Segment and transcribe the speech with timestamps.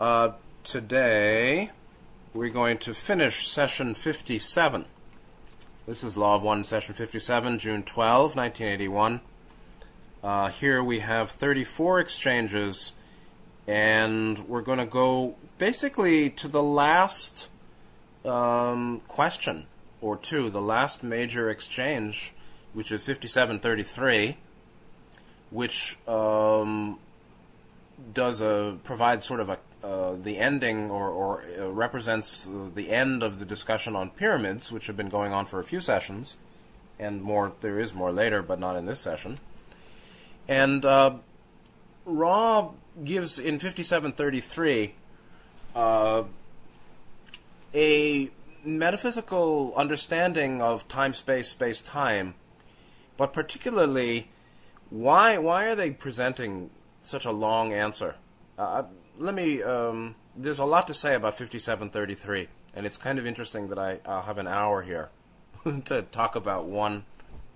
[0.00, 0.32] Uh,
[0.64, 1.70] today,
[2.32, 4.86] we're going to finish session 57.
[5.86, 9.20] This is Law of One, session 57, June 12, 1981.
[10.20, 12.92] Uh, here we have 34 exchanges,
[13.68, 17.48] and we're going to go basically to the last
[18.24, 19.66] um, question
[20.00, 22.32] or two, the last major exchange,
[22.72, 24.38] which is 5733,
[25.50, 26.98] which um,
[28.12, 33.22] does a provides sort of a uh, the ending or, or uh, represents the end
[33.22, 36.38] of the discussion on pyramids, which have been going on for a few sessions,
[36.98, 39.38] and more there is more later, but not in this session.
[40.48, 41.16] And uh,
[43.04, 44.94] gives in 5733
[45.74, 46.24] uh,
[47.74, 48.30] a
[48.64, 52.34] metaphysical understanding of time, space, space, time,
[53.18, 54.30] but particularly
[54.88, 56.70] why why are they presenting
[57.02, 58.14] such a long answer?
[58.56, 58.84] Uh,
[59.18, 59.62] let me.
[59.62, 64.00] Um, there's a lot to say about 5733, and it's kind of interesting that I,
[64.04, 65.10] I'll have an hour here
[65.84, 67.04] to talk about one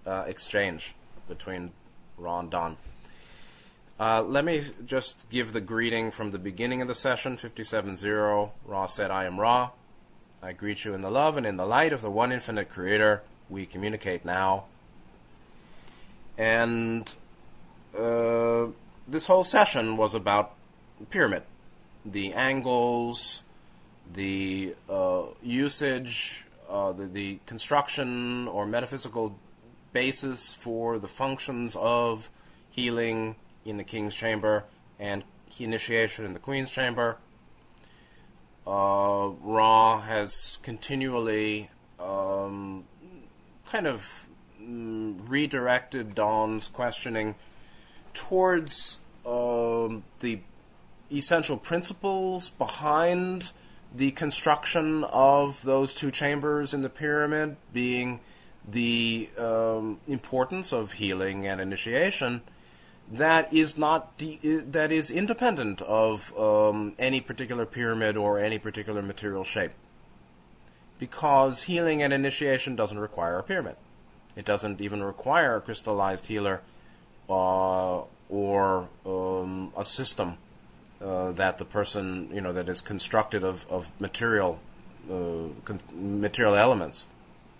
[0.07, 0.95] uh, exchange
[1.29, 1.73] between
[2.17, 2.77] Ra and Don.
[4.01, 8.53] Uh, let me just give the greeting from the beginning of the session 570.
[8.65, 9.71] Ra said, I am Ra.
[10.41, 13.23] I greet you in the love and in the light of the one infinite creator.
[13.51, 14.67] We communicate now.
[16.37, 17.13] And
[17.99, 18.67] uh,
[19.09, 20.55] this whole session was about
[21.07, 21.43] pyramid
[22.05, 23.43] the angles,
[24.13, 29.39] the uh, usage, uh, the, the construction or metaphysical
[29.93, 32.31] basis for the functions of
[32.71, 34.65] healing in the king's chamber
[34.99, 35.25] and
[35.59, 37.19] initiation in the queen's chamber.
[38.67, 42.85] Uh, Ra has continually um,
[43.67, 44.27] kind of
[44.61, 47.35] mm, redirected Don's questioning
[48.13, 50.41] towards um, the
[51.11, 53.53] essential principles behind
[53.95, 58.21] the construction of those two chambers in the pyramid, being
[58.67, 62.43] the um, importance of healing and initiation,
[63.11, 69.01] that is not de- that is independent of um, any particular pyramid or any particular
[69.01, 69.73] material shape.
[70.99, 73.77] Because healing and initiation doesn't require a pyramid.
[74.37, 76.61] It doesn't even require a crystallized healer
[77.31, 80.37] uh, or um, a system
[81.03, 84.61] uh, that the person you know that is constructed of of material
[85.11, 87.07] uh, con- material elements,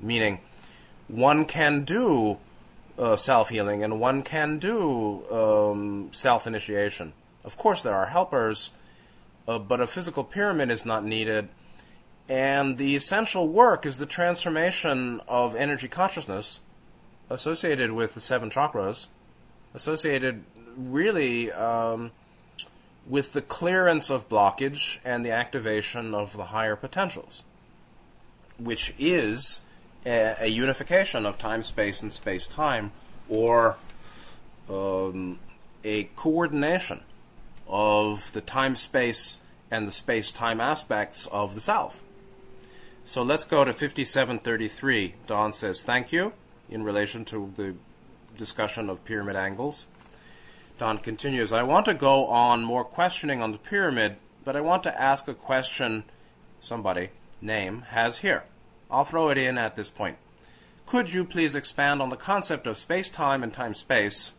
[0.01, 0.41] meaning
[1.09, 2.39] one can do
[2.99, 7.13] uh, self healing and one can do um, self initiation.
[7.45, 8.73] Of course, there are helpers,
[9.47, 11.49] uh, but a physical pyramid is not needed.
[12.29, 16.61] And the essential work is the transformation of energy consciousness
[17.31, 19.07] associated with the seven chakras,
[19.75, 20.45] associated
[20.77, 22.11] really um,
[23.09, 27.43] with the clearance of blockage and the activation of the higher potentials,
[28.59, 29.63] which is
[30.05, 32.93] a, a unification of time space and space time,
[33.29, 33.77] or
[34.69, 35.39] um,
[35.85, 37.01] a coordination
[37.67, 39.41] of the time space
[39.71, 42.03] and the space time aspects of the self.
[43.05, 45.15] So let's go to 5733.
[45.27, 46.33] Don says, Thank you,
[46.69, 47.75] in relation to the
[48.37, 49.87] discussion of pyramid angles.
[50.79, 54.85] Don continues, I want to go on more questioning on the pyramid, but I want
[54.85, 56.05] to ask a question
[56.61, 57.11] somebody,
[57.43, 58.45] name, has here.
[58.89, 60.19] I'll throw it in at this point.
[60.87, 64.35] Could you please expand on the concept of space time and time space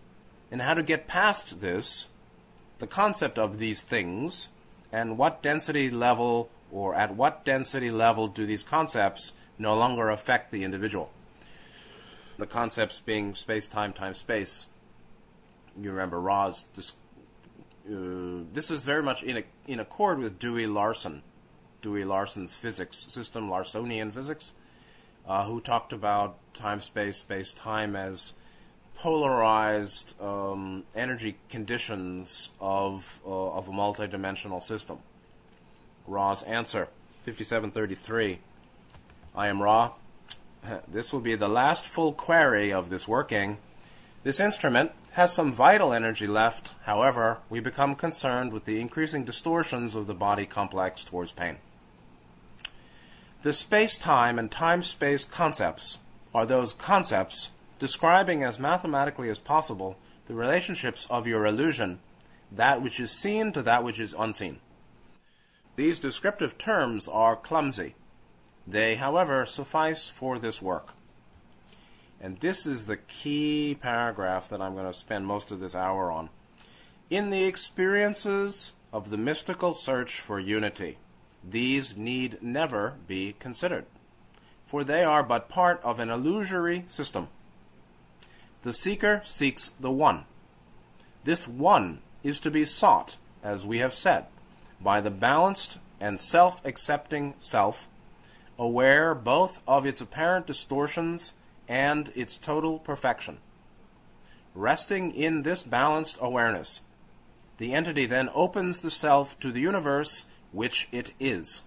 [0.50, 2.08] and how to get past this,
[2.80, 4.48] the concept of these things,
[4.94, 10.52] and what density level or at what density level do these concepts no longer affect
[10.52, 11.12] the individual?
[12.38, 14.68] The concepts being space time, time space
[15.82, 16.66] you remember Ra's.
[16.76, 16.94] This,
[17.88, 21.24] uh, this is very much in a, in accord with Dewey Larson,
[21.82, 24.54] Dewey Larson's physics system, Larsonian physics,
[25.28, 28.34] uh, who talked about time, space, space, time as
[28.96, 35.00] polarized um, energy conditions of uh, of a multidimensional system.
[36.06, 36.90] Ra's answer,
[37.22, 38.40] 5733.
[39.36, 39.94] I am Ra.
[40.88, 43.58] This will be the last full query of this working.
[44.24, 49.96] This instrument has some vital energy left, however, we become concerned with the increasing distortions
[49.96, 51.58] of the body complex towards pain.
[53.42, 56.00] The space time and time space concepts
[56.34, 59.98] are those concepts describing as mathematically as possible
[60.28, 62.00] the relationships of your illusion,
[62.52, 64.60] that which is seen to that which is unseen.
[65.76, 67.96] These descriptive terms are clumsy.
[68.68, 70.94] They, however, suffice for this work.
[72.22, 76.12] And this is the key paragraph that I'm going to spend most of this hour
[76.12, 76.30] on.
[77.10, 80.98] In the experiences of the mystical search for unity.
[81.48, 83.86] These need never be considered,
[84.66, 87.28] for they are but part of an illusory system.
[88.64, 90.26] The seeker seeks the one.
[91.24, 94.26] This one is to be sought, as we have said,
[94.82, 97.88] by the balanced and self accepting self,
[98.58, 101.34] aware both of its apparent distortions
[101.70, 103.38] and its total perfection.
[104.56, 106.82] Resting in this balanced awareness,
[107.58, 111.62] the entity then opens the self to the universe which it is.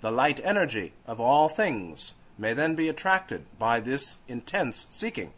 [0.00, 5.32] The light energy of all things may then be attracted by this intense seeking.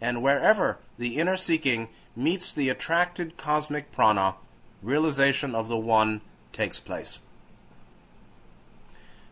[0.00, 4.34] And wherever the inner seeking meets the attracted cosmic prana,
[4.82, 6.20] realization of the One
[6.52, 7.20] takes place.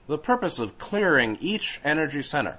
[0.07, 2.59] The purpose of clearing each energy center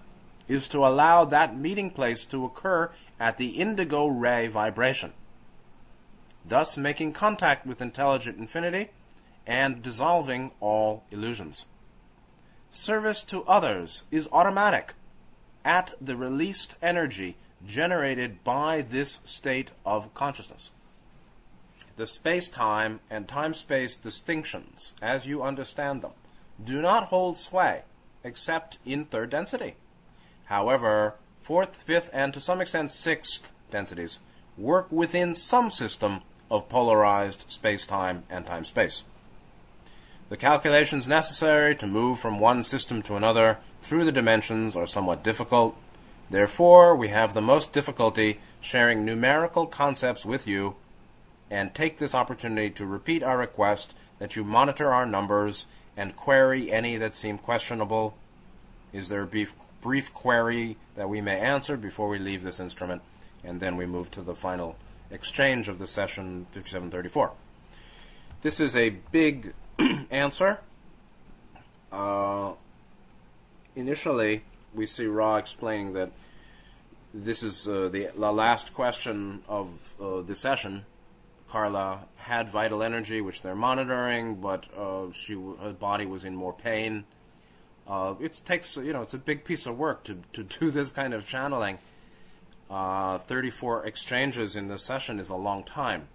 [0.52, 5.14] is to allow that meeting place to occur at the indigo ray vibration,
[6.46, 8.90] thus making contact with intelligent infinity
[9.48, 11.68] and dissolving all illusions.
[12.70, 14.94] Service to others is automatic
[15.64, 20.72] at the released energy generated by this state of consciousness.
[21.96, 26.12] The space time and time space distinctions, as you understand them,
[26.62, 27.84] do not hold sway
[28.24, 29.76] except in third density.
[30.52, 34.20] However, fourth, fifth, and to some extent sixth densities
[34.58, 39.06] work within some system of polarized space time and time space.
[40.28, 45.24] The calculations necessary to move from one system to another through the dimensions are somewhat
[45.24, 45.78] difficult.
[46.30, 50.76] Therefore, we have the most difficulty sharing numerical concepts with you
[51.50, 55.66] and take this opportunity to repeat our request that you monitor our numbers
[55.96, 58.18] and query any that seem questionable.
[58.92, 63.02] Is there a brief, brief query that we may answer before we leave this instrument?
[63.44, 64.76] And then we move to the final
[65.10, 67.32] exchange of the session 5734.
[68.42, 69.54] This is a big
[70.12, 70.60] answer.
[71.92, 72.54] Uh,
[73.76, 74.44] initially,
[74.74, 76.12] we see Ra explaining that
[77.14, 80.86] this is uh, the, the, last question of uh, the session.
[81.50, 86.54] Carla had vital energy, which they're monitoring, but uh, she her body was in more
[86.54, 87.04] pain.
[87.92, 90.92] Uh, it takes you know it's a big piece of work to to do this
[90.92, 91.78] kind of channeling.
[92.70, 96.08] Uh, 34 exchanges in the session is a long time,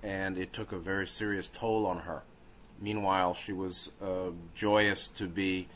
[0.00, 2.22] and it took a very serious toll on her.
[2.80, 5.66] Meanwhile, she was uh, joyous to be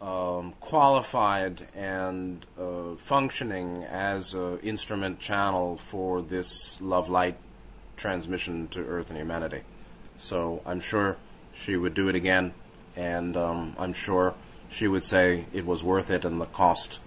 [0.00, 7.36] um, qualified and uh, functioning as an instrument channel for this love light
[7.96, 9.62] transmission to Earth and humanity.
[10.18, 11.16] So I'm sure
[11.52, 12.54] she would do it again,
[12.96, 14.34] and um, I'm sure
[14.68, 17.00] she would say it was worth it, and the cost,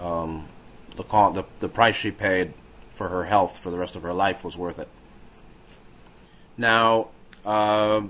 [0.00, 0.48] um,
[0.96, 2.54] the, co- the the price she paid
[2.94, 4.88] for her health for the rest of her life was worth it.
[6.56, 7.08] Now.
[7.44, 8.02] Uh,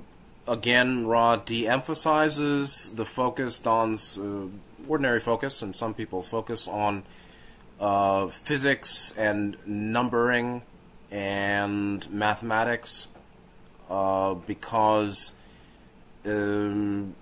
[0.47, 4.49] again, Ra de-emphasizes the focus, Don's uh,
[4.87, 7.05] ordinary focus, and some people's focus on
[7.81, 10.63] uh, physics and numbering
[11.11, 13.09] and mathematics,
[13.89, 15.33] uh, because
[16.27, 17.15] um,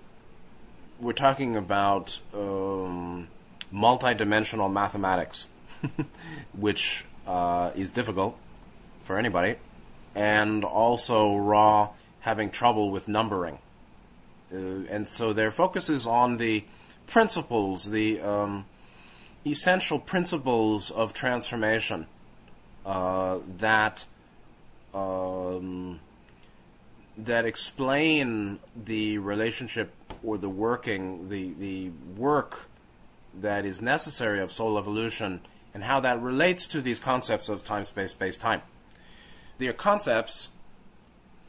[1.01, 3.27] we're talking about um,
[3.73, 5.47] multidimensional mathematics,
[6.53, 8.37] which uh, is difficult
[9.03, 9.55] for anybody,
[10.15, 11.89] and also Ra
[12.21, 13.57] having trouble with numbering.
[14.53, 16.63] Uh, and so their focus is on the
[17.07, 18.65] principles, the um,
[19.45, 22.05] essential principles of transformation
[22.85, 24.05] uh, that
[24.93, 25.99] um,
[27.17, 32.69] that explain the relationship or the working, the the work
[33.33, 35.41] that is necessary of soul evolution,
[35.73, 38.61] and how that relates to these concepts of time, space, space, time.
[39.57, 40.49] They are concepts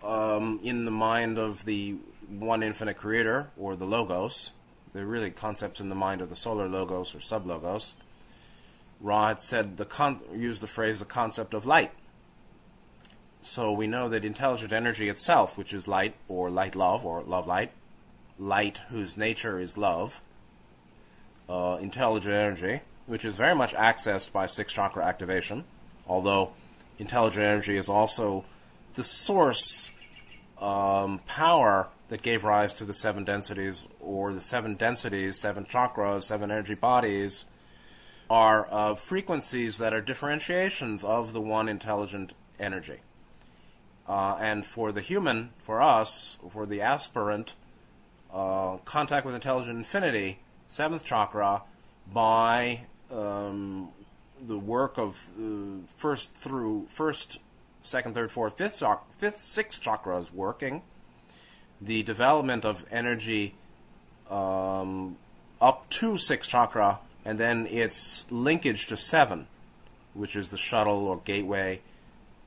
[0.02, 1.96] um, in the mind of the
[2.28, 4.52] one infinite creator or the logos.
[4.92, 7.94] They're really concepts in the mind of the solar logos or sub logos.
[9.00, 11.92] Ra had said the con- used the phrase the concept of light.
[13.40, 17.46] So we know that intelligent energy itself, which is light or light love or love
[17.46, 17.72] light,
[18.42, 20.20] light whose nature is love,
[21.48, 25.64] uh, intelligent energy, which is very much accessed by six chakra activation,
[26.06, 26.52] although
[26.98, 28.44] intelligent energy is also
[28.94, 29.92] the source
[30.60, 36.24] um, power that gave rise to the seven densities, or the seven densities, seven chakras,
[36.24, 37.46] seven energy bodies,
[38.28, 43.00] are uh, frequencies that are differentiations of the one intelligent energy.
[44.06, 47.54] Uh, and for the human, for us, for the aspirant,
[48.32, 51.62] uh, contact with intelligent infinity, seventh chakra,
[52.12, 53.90] by um,
[54.46, 57.38] the work of uh, first through first
[57.82, 58.82] second, third, fourth, fifth,
[59.18, 60.82] fifth sixth chakras working,
[61.80, 63.54] the development of energy
[64.30, 65.16] um,
[65.60, 69.46] up to sixth chakra, and then its linkage to seven,
[70.14, 71.80] which is the shuttle or gateway.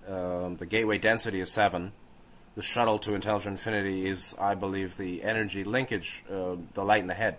[0.08, 1.92] Um, the gateway density is seven.
[2.55, 7.07] The shuttle to intelligent infinity is, I believe, the energy linkage, uh, the light in
[7.07, 7.38] the head,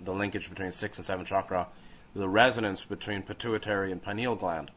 [0.00, 1.68] the linkage between six and seven chakra,
[2.14, 4.70] the resonance between pituitary and pineal gland.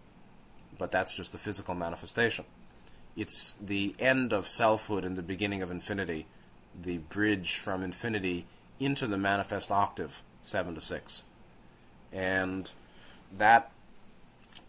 [0.77, 2.43] But that's just the physical manifestation.
[3.15, 6.25] It's the end of selfhood and the beginning of infinity,
[6.79, 8.45] the bridge from infinity
[8.79, 11.23] into the manifest octave, seven to six.
[12.11, 12.69] And
[13.31, 13.71] that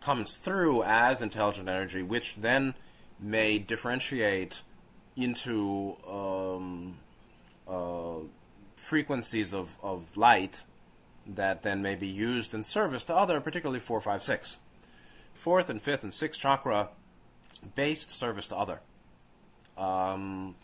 [0.00, 2.74] comes through as intelligent energy, which then
[3.18, 4.62] may differentiate
[5.16, 6.96] into um,
[7.68, 8.18] uh,
[8.76, 10.64] frequencies of, of light
[11.26, 14.58] that then may be used in service to other, particularly 4, 5, 6.
[15.34, 16.88] Fourth and fifth and sixth chakra
[17.74, 18.80] based service to other
[19.76, 20.54] um,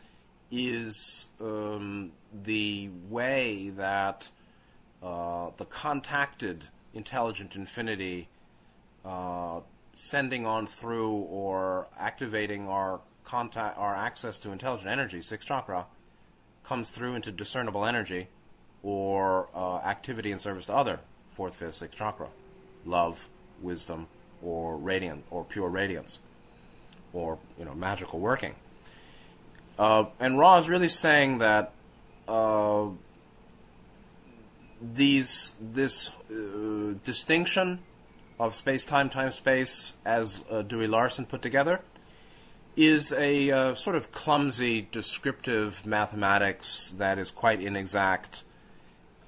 [0.50, 4.30] is um, the way that
[5.02, 8.28] uh, the contacted intelligent infinity
[9.04, 9.60] uh,
[9.94, 15.86] sending on through or activating our contact our access to intelligent energy, sixth chakra,
[16.64, 18.28] comes through into discernible energy
[18.82, 21.00] or uh, activity in service to other,
[21.32, 22.28] fourth, fifth, sixth chakra,
[22.84, 23.28] love,
[23.60, 24.06] wisdom,
[24.42, 26.18] or radiant or pure radiance,
[27.12, 28.54] or you know magical working.
[29.78, 31.72] Uh, and Ra is really saying that
[32.28, 32.86] uh,
[34.80, 37.80] these this uh, distinction
[38.38, 41.80] of space time time space as uh, Dewey Larson put together
[42.80, 48.42] is a uh, sort of clumsy descriptive mathematics that is quite inexact.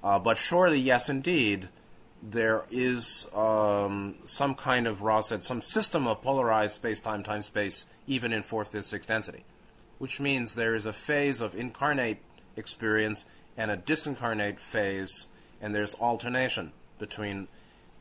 [0.03, 1.69] Uh, but surely, yes, indeed,
[2.23, 7.43] there is um, some kind of Ra said some system of polarized space time time
[7.43, 9.45] space even in fourth, fifth, sixth density,
[9.99, 12.23] which means there is a phase of incarnate
[12.57, 15.27] experience and a disincarnate phase,
[15.61, 17.49] and there's alternation between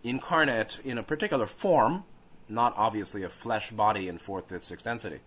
[0.02, 2.06] incarnate in a particular form,
[2.48, 5.20] not obviously a flesh body in fourth, fifth, sixth density,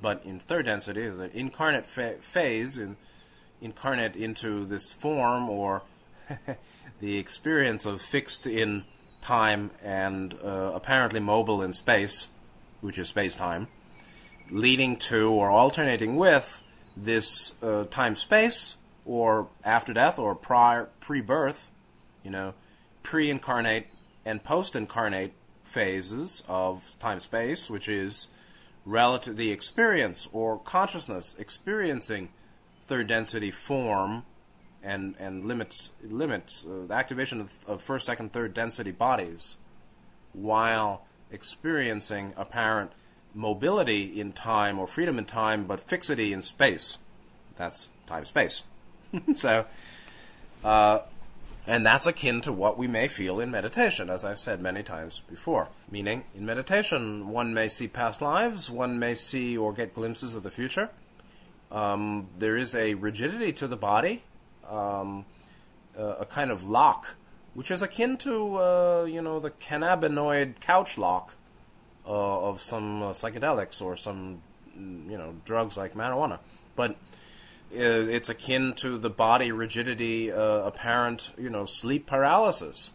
[0.00, 2.96] but in third density is an incarnate fa- phase, in,
[3.60, 5.82] incarnate into this form or
[7.00, 8.84] the experience of fixed in
[9.20, 12.28] time and uh, apparently mobile in space,
[12.80, 13.68] which is space time,
[14.50, 16.62] leading to or alternating with
[16.96, 21.70] this uh, time space or after death or prior pre birth,
[22.22, 22.54] you know,
[23.02, 23.86] pre incarnate
[24.24, 28.28] and post incarnate phases of time space, which is
[28.86, 32.30] relative the experience or consciousness experiencing
[32.86, 34.22] third density form
[34.82, 39.56] and and limits limits uh, the activation of, of first, second, third density bodies
[40.32, 42.92] while experiencing apparent
[43.34, 46.98] mobility in time or freedom in time, but fixity in space.
[47.56, 48.64] That's time space.
[49.34, 49.66] so,
[50.64, 51.00] uh,
[51.66, 55.22] and that's akin to what we may feel in meditation, as I've said many times
[55.28, 55.68] before.
[55.90, 60.44] Meaning, in meditation, one may see past lives, one may see or get glimpses of
[60.44, 60.90] the future.
[61.72, 64.22] Um, there is a rigidity to the body,
[64.68, 65.24] um,
[65.98, 67.16] uh, a kind of lock,
[67.54, 71.34] which is akin to, uh, you know, the cannabinoid couch lock
[72.06, 74.42] uh, of some uh, psychedelics or some,
[74.78, 76.38] mm, you know, drugs like marijuana.
[76.76, 76.96] But
[77.70, 82.92] it's akin to the body rigidity, uh, apparent, you know, sleep paralysis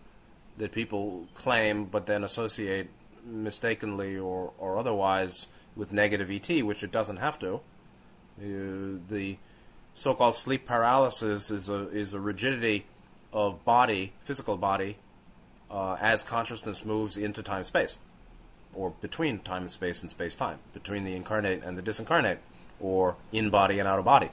[0.58, 2.90] that people claim but then associate
[3.26, 7.56] mistakenly or, or otherwise with negative ET, which it doesn't have to.
[8.40, 9.38] Uh, the
[9.94, 12.86] so-called sleep paralysis is a is a rigidity
[13.34, 14.98] of body, physical body,
[15.70, 17.98] uh, as consciousness moves into time space,
[18.74, 22.38] or between time and space and space time, between the incarnate and the disincarnate,
[22.80, 24.32] or in body and out of body.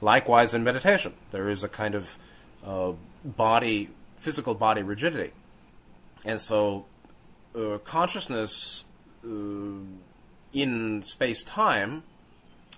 [0.00, 2.18] Likewise, in meditation, there is a kind of
[2.64, 2.92] uh,
[3.24, 5.32] body, physical body rigidity,
[6.24, 6.86] and so
[7.56, 8.84] uh, consciousness
[9.24, 9.28] uh,
[10.52, 12.02] in space time,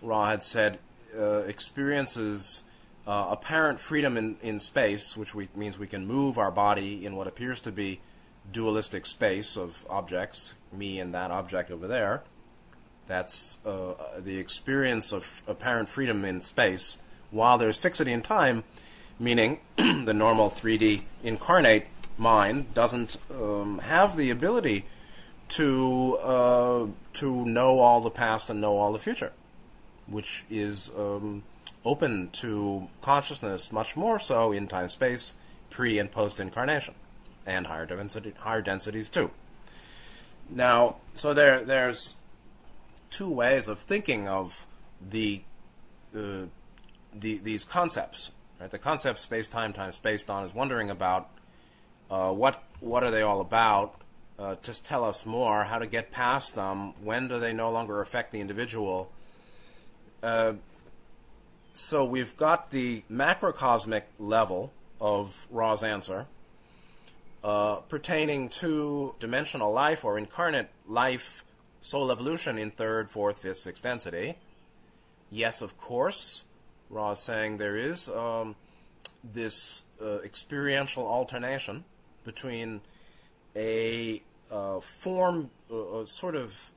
[0.03, 0.79] Ra had said,
[1.17, 2.63] uh, experiences
[3.07, 7.17] uh, apparent freedom in, in space, which we, means we can move our body in
[7.17, 8.01] what appears to be
[8.53, 12.23] dualistic space of objects, me and that object over there.
[13.07, 16.99] That's uh, the experience of apparent freedom in space,
[17.31, 18.65] while there's fixity in time,
[19.19, 24.85] meaning the normal 3D incarnate mind doesn't um, have the ability
[25.49, 29.33] to uh, to know all the past and know all the future
[30.11, 31.43] which is um,
[31.85, 35.33] open to consciousness much more so in time space,
[35.71, 36.95] pre and post incarnation,
[37.47, 39.31] and higher density, higher densities too.
[40.51, 42.17] Now, so there, there's
[43.09, 44.67] two ways of thinking of
[45.01, 45.43] the,
[46.15, 46.47] uh,
[47.13, 48.33] the these concepts.
[48.61, 48.71] Right?
[48.71, 51.31] The concept space time time space Don is wondering about
[52.11, 53.95] uh, what what are they all about?
[54.39, 55.65] Uh, just tell us more.
[55.65, 56.95] How to get past them?
[57.03, 59.13] When do they no longer affect the individual?
[60.23, 60.55] Uh,
[61.73, 66.27] so we've got the macrocosmic level of Ra's answer
[67.43, 71.45] uh, pertaining to dimensional life or incarnate life,
[71.81, 74.37] soul evolution in third, fourth, fifth, sixth density.
[75.31, 76.45] Yes, of course.
[76.91, 78.57] Ra is saying there is um,
[79.23, 81.85] this uh, experiential alternation
[82.25, 82.81] between
[83.57, 86.71] a uh, form, uh, sort of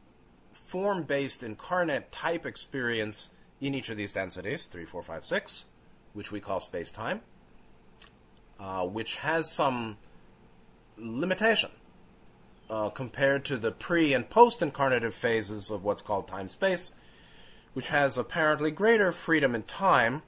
[0.53, 3.29] form based incarnate type experience
[3.60, 5.65] in each of these densities, 3, 4, 5, 6,
[6.13, 7.22] which we call space time,
[8.60, 9.98] uh, which has some
[10.98, 11.72] limitation
[12.70, 16.91] uh, compared to the pre and post incarnative phases of what's called time space,
[17.74, 20.22] which has apparently greater freedom in time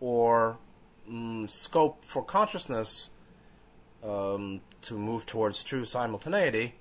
[0.00, 0.58] or
[1.10, 3.10] mm, scope for consciousness
[4.02, 6.74] um, to move towards true simultaneity,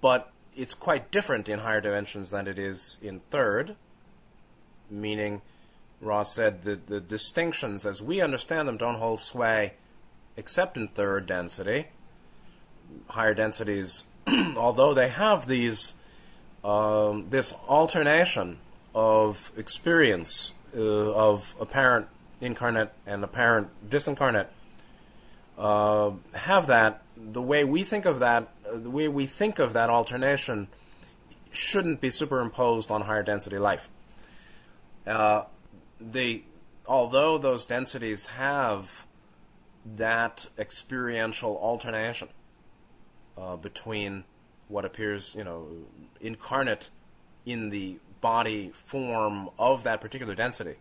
[0.00, 3.76] but it's quite different in higher dimensions than it is in third,
[4.90, 5.42] meaning
[6.00, 9.74] Ra's said that the distinctions as we understand them don't hold sway
[10.36, 11.86] except in third density.
[13.08, 14.04] Higher densities,
[14.56, 15.94] although they have these
[16.64, 18.58] um, this alternation
[18.96, 22.08] of experience uh, of apparent
[22.40, 24.46] incarnate and apparent disincarnate,
[25.58, 29.74] uh, have that the way we think of that, uh, the way we think of
[29.74, 30.68] that alternation,
[31.52, 33.90] shouldn't be superimposed on higher density life.
[35.06, 35.44] Uh,
[36.00, 36.42] the
[36.88, 39.06] although those densities have
[39.84, 42.28] that experiential alternation
[43.36, 44.24] uh, between
[44.68, 45.68] what appears, you know,
[46.20, 46.90] incarnate
[47.44, 50.76] in the body form of that particular density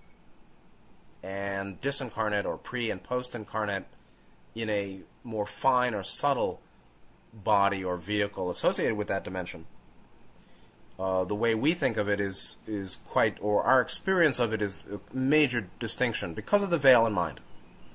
[1.23, 3.85] and disincarnate or pre and post incarnate
[4.53, 6.61] in a more fine or subtle
[7.33, 9.65] body or vehicle associated with that dimension.
[10.97, 14.61] Uh, the way we think of it is is quite, or our experience of it
[14.61, 17.41] is a major distinction because of the veil in mind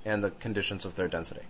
[0.04, 1.42] and the conditions of their density.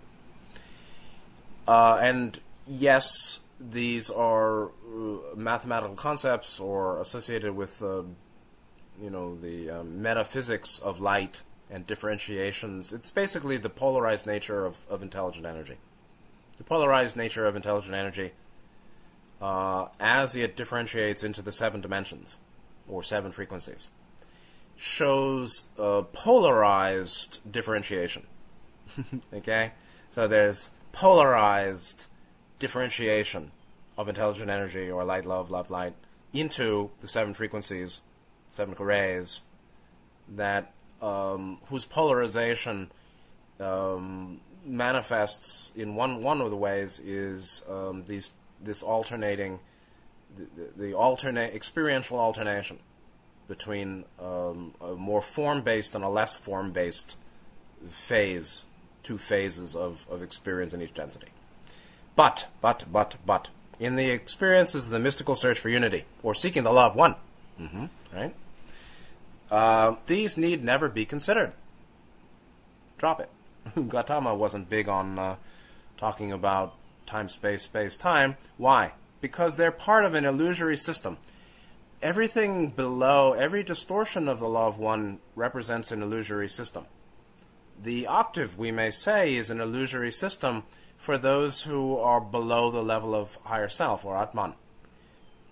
[1.67, 8.03] Uh, and yes, these are uh, mathematical concepts or associated with, uh,
[9.01, 12.91] you know, the um, metaphysics of light and differentiations.
[12.91, 15.77] It's basically the polarized nature of, of intelligent energy.
[16.57, 18.31] The polarized nature of intelligent energy
[19.41, 22.37] uh, as it differentiates into the seven dimensions
[22.87, 23.89] or seven frequencies
[24.75, 25.65] shows
[26.13, 28.25] polarized differentiation.
[29.33, 29.73] okay?
[30.09, 32.07] So there's polarized
[32.61, 33.51] differentiation
[33.97, 35.93] of intelligent energy or light, love, love, light
[36.31, 38.01] into the seven frequencies,
[38.49, 39.41] seven rays
[40.29, 40.71] that
[41.01, 42.89] um, whose polarization
[43.59, 48.31] um, manifests in one one of the ways is um, these
[48.63, 49.59] this alternating
[50.37, 52.77] the, the, the alternate experiential alternation
[53.47, 57.17] between um, a more form based and a less form based
[57.89, 58.65] phase,
[59.03, 61.27] two phases of, of experience in each density.
[62.15, 66.63] But, but, but, but, in the experiences of the mystical search for unity, or seeking
[66.63, 67.15] the law of one,
[67.59, 68.35] mm-hmm, right?
[69.49, 71.53] Uh, these need never be considered.
[72.97, 73.29] Drop it.
[73.89, 75.35] Gautama wasn't big on uh,
[75.97, 78.37] talking about time, space, space, time.
[78.57, 78.93] Why?
[79.19, 81.17] Because they're part of an illusory system.
[82.01, 86.85] Everything below, every distortion of the law of one represents an illusory system.
[87.81, 90.63] The octave, we may say, is an illusory system
[91.01, 94.53] for those who are below the level of higher self or Atman.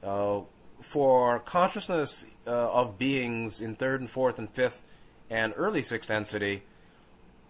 [0.03, 0.41] Uh,
[0.79, 4.83] for consciousness uh, of beings in third and fourth and fifth
[5.27, 6.61] and early sixth density,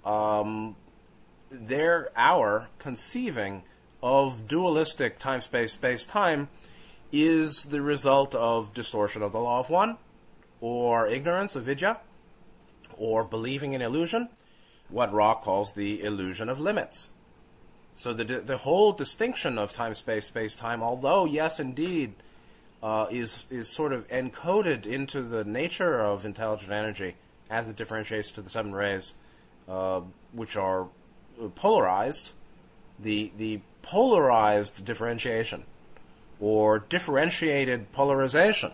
[0.05, 0.77] um,
[1.49, 3.63] their our conceiving
[4.01, 6.47] of dualistic time space space time
[7.11, 9.97] is the result of distortion of the law of one,
[10.61, 11.99] or ignorance of vidya,
[12.97, 14.29] or believing in illusion,
[14.87, 17.09] what Ra calls the illusion of limits.
[17.99, 22.13] So the the whole distinction of time space space time, although yes indeed
[22.81, 27.15] uh, is is sort of encoded into the nature of intelligent energy
[27.49, 29.15] as it differentiates to the seven rays,
[29.67, 29.99] uh,
[30.31, 30.87] which are
[31.55, 32.31] polarized.
[32.97, 35.65] The the polarized differentiation
[36.39, 38.71] or differentiated polarization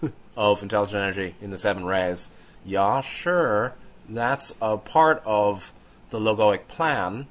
[0.38, 2.30] of intelligent energy in the seven rays.
[2.64, 3.74] Yeah, sure,
[4.08, 5.74] that's a part of
[6.08, 7.26] the logoic plan.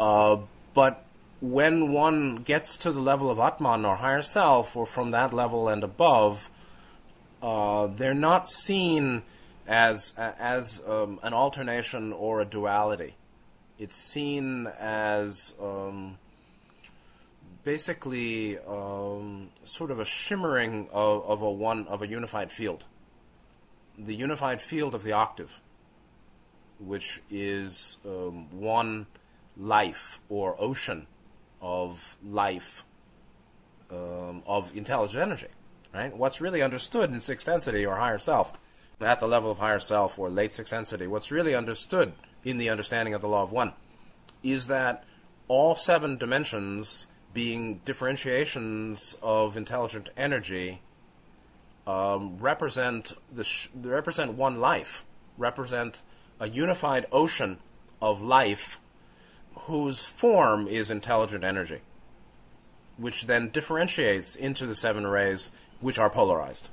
[0.00, 0.38] Uh,
[0.72, 1.04] but
[1.42, 5.68] when one gets to the level of Atman or higher self, or from that level
[5.68, 6.50] and above,
[7.42, 9.22] uh, they're not seen
[9.68, 13.14] as as um, an alternation or a duality.
[13.78, 16.18] It's seen as um,
[17.62, 22.84] basically um, sort of a shimmering of, of a one of a unified field.
[23.98, 25.60] The unified field of the octave,
[26.78, 29.06] which is um, one
[29.60, 31.06] life or ocean
[31.60, 32.84] of life
[33.90, 35.48] um, of intelligent energy.
[35.92, 36.16] Right?
[36.16, 38.52] What's really understood in sixth density or higher self,
[39.00, 42.12] at the level of higher self or late sixth density, what's really understood
[42.44, 43.72] in the understanding of the law of one
[44.42, 45.04] is that
[45.48, 50.80] all seven dimensions being differentiations of intelligent energy
[51.86, 55.04] um, represent the sh- represent one life,
[55.36, 56.02] represent
[56.38, 57.58] a unified ocean
[58.00, 58.80] of life
[59.54, 61.80] whose form is intelligent energy,
[62.96, 66.68] which then differentiates into the seven rays which are polarized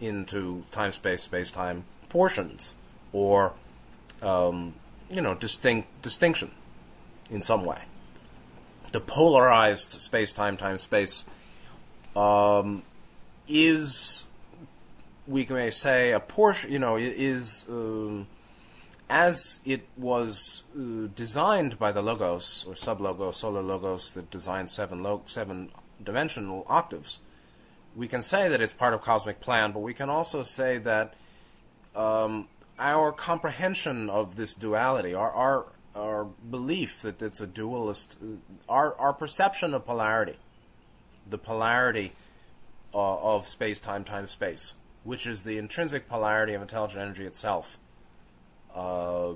[0.00, 2.74] into time space space time portions
[3.12, 3.54] or
[4.22, 4.74] um,
[5.10, 6.50] you know distinct distinction
[7.30, 7.82] in some way.
[8.92, 11.24] The polarized space time time space
[12.14, 12.82] um,
[13.48, 14.26] is
[15.26, 18.26] we may say a portion you know is um,
[19.08, 24.68] as it was uh, designed by the logos or sub logos solar logos that designed
[24.68, 25.70] seven lo- seven
[26.02, 27.20] dimensional octaves
[27.96, 31.14] we can say that it's part of cosmic plan, but we can also say that
[31.94, 32.46] um,
[32.78, 38.18] our comprehension of this duality, our, our our belief that it's a dualist,
[38.68, 40.36] our our perception of polarity,
[41.28, 42.12] the polarity
[42.94, 47.78] uh, of space, time, time, space, which is the intrinsic polarity of intelligent energy itself,
[48.76, 49.32] uh,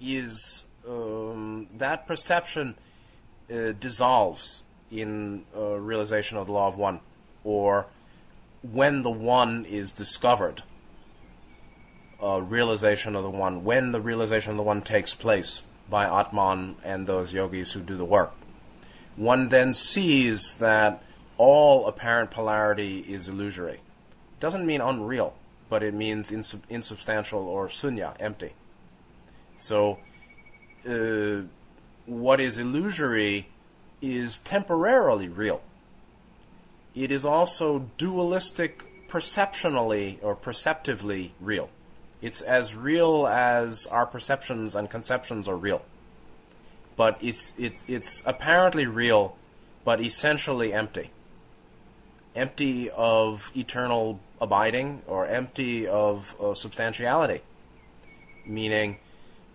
[0.00, 2.76] is um, that perception
[3.50, 7.00] uh, dissolves in uh, realization of the law of one
[7.42, 7.86] or
[8.62, 10.62] when the one is discovered,
[12.20, 17.06] realization of the one, when the realization of the one takes place by Atman and
[17.06, 18.34] those yogis who do the work,
[19.16, 21.02] one then sees that
[21.38, 23.80] all apparent polarity is illusory.
[24.40, 25.34] Doesn't mean unreal,
[25.68, 28.52] but it means insub- insubstantial or sunya, empty.
[29.56, 29.98] So,
[30.88, 31.42] uh,
[32.06, 33.48] what is illusory
[34.00, 35.60] is temporarily real
[36.98, 41.70] it is also dualistic perceptionally or perceptively real.
[42.20, 45.82] It's as real as our perceptions and conceptions are real.
[46.96, 49.36] But it's, it's, it's apparently real,
[49.84, 51.10] but essentially empty.
[52.38, 57.40] Empty of eternal abiding or empty of uh, substantiality.
[58.46, 58.98] Meaning,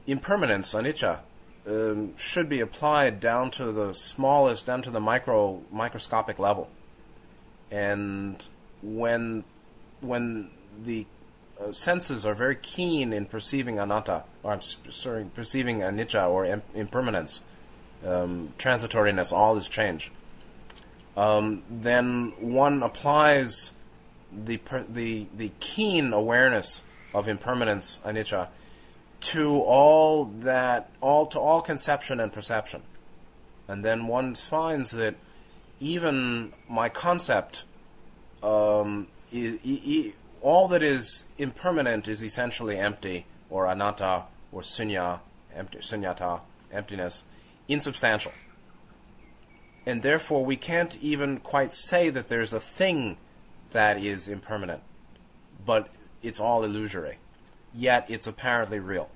[0.05, 1.19] impermanence, anicca,
[1.65, 6.69] um, should be applied down to the smallest, down to the micro, microscopic level
[7.73, 8.45] and
[8.83, 9.43] when
[9.99, 10.49] when
[10.83, 11.05] the
[11.59, 16.61] uh, senses are very keen in perceiving anatta, or I'm sorry, perceiving anicca or im-
[16.75, 17.41] impermanence,
[18.05, 20.11] um, transitoriness, all is change.
[21.15, 23.73] Um, then one applies
[24.31, 28.47] the per- the the keen awareness of impermanence, anicca,
[29.21, 32.81] to all that all to all conception and perception,
[33.67, 35.15] and then one finds that
[35.79, 37.63] even my concept,
[38.41, 45.19] um, I, I, all that is impermanent is essentially empty, or anatta, or sunya,
[45.53, 47.23] empty, sunyata, emptiness,
[47.67, 48.31] insubstantial.
[49.85, 53.17] And therefore, we can't even quite say that there's a thing
[53.71, 54.81] that is impermanent,
[55.65, 55.89] but
[56.21, 57.17] it's all illusory.
[57.73, 59.09] Yet it's apparently real.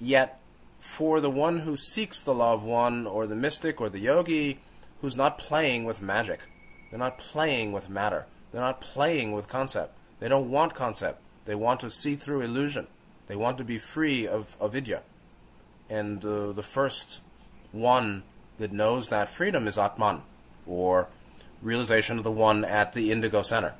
[0.00, 0.40] Yet,
[0.78, 4.60] for the one who seeks the of one, or the mystic, or the yogi,
[5.00, 6.40] who's not playing with magic.
[6.90, 8.26] They're not playing with matter.
[8.50, 9.96] They're not playing with concept.
[10.18, 11.20] They don't want concept.
[11.44, 12.86] They want to see through illusion.
[13.26, 15.02] They want to be free of avidya.
[15.88, 17.20] And uh, the first
[17.72, 18.22] one
[18.58, 20.22] that knows that freedom is Atman,
[20.66, 21.08] or
[21.62, 23.74] realization of the one at the indigo center.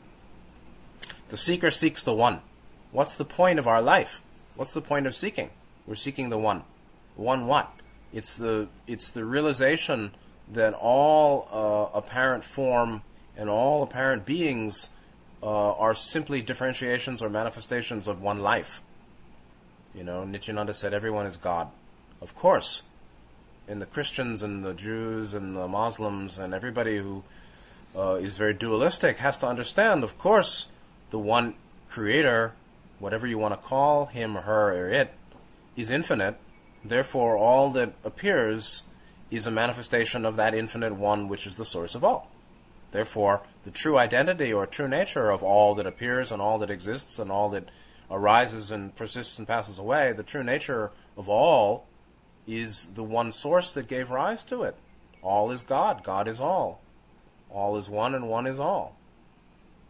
[1.29, 2.41] The seeker seeks the one.
[2.93, 4.21] What's the point of our life?
[4.57, 5.51] What's the point of seeking?
[5.87, 6.63] We're seeking the one.
[7.17, 7.73] One what?
[8.13, 10.13] It's the it's the realization
[10.53, 13.03] that all uh, apparent form
[13.37, 14.91] and all apparent beings
[15.43, 18.81] uh, are simply differentiations or manifestations of one life.
[19.95, 21.69] You know, Nityananda said everyone is God.
[22.21, 22.83] Of course.
[23.67, 27.25] And the Christians and the Jews and the Muslims and everybody who
[27.97, 30.69] uh, is very dualistic has to understand, of course,
[31.11, 31.55] the one
[31.89, 32.53] creator,
[32.99, 35.13] whatever you want to call him or her or it,
[35.77, 36.37] is infinite.
[36.85, 38.85] Therefore, all that appears
[39.31, 42.31] is a manifestation of that infinite one which is the source of all.
[42.93, 47.19] Therefore, the true identity or true nature of all that appears and all that exists
[47.19, 47.69] and all that
[48.11, 51.87] arises and persists and passes away, the true nature of all
[52.47, 54.77] is the one source that gave rise to it.
[55.23, 56.81] All is God, God is all.
[57.51, 58.97] All is one, and one is all.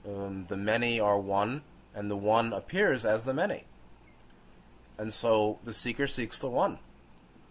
[0.07, 1.63] Um, the many are one,
[1.95, 3.65] and the one appears as the many.
[4.99, 6.79] And so the seeker seeks the one.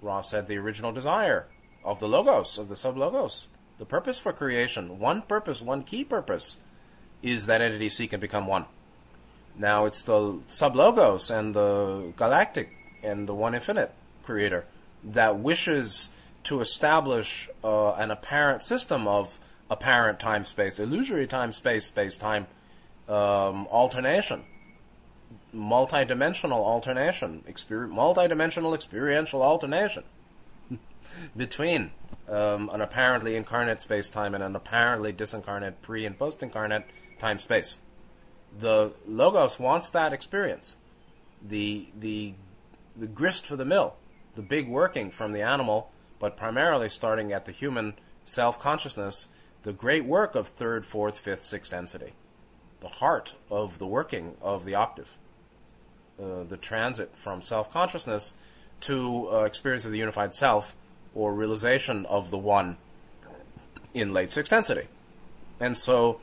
[0.02, 1.48] Ra said the original desire
[1.84, 6.04] of the logos, of the sub logos, the purpose for creation, one purpose, one key
[6.04, 6.58] purpose,
[7.22, 8.66] is that entity seek and become one.
[9.58, 12.72] Now it's the sub logos and the galactic
[13.04, 14.66] and the one infinite creator
[15.04, 16.10] that wishes
[16.44, 19.39] to establish uh, an apparent system of
[19.70, 22.48] apparent time space, illusory time space, space time
[23.08, 24.44] um, alternation,
[25.54, 30.04] multidimensional alternation, exper- multidimensional experiential alternation
[31.38, 31.92] between
[32.30, 36.86] um, an apparently incarnate space time and an apparently disincarnate pre and post incarnate
[37.20, 37.78] time space.
[38.58, 40.76] The Logos wants that experience.
[41.46, 42.34] The, the,
[42.96, 43.96] the grist for the mill,
[44.36, 47.93] the big working from the animal, but primarily starting at the human
[48.26, 49.28] self consciousness,
[49.63, 52.13] the great work of third, fourth, fifth, sixth density,
[52.80, 55.17] the heart of the working of the octave,
[56.22, 58.36] uh, the transit from self consciousness
[58.82, 60.76] to uh, experience of the unified self
[61.15, 62.78] or realization of the one
[63.93, 64.88] in late sixth density.
[65.60, 66.19] And so,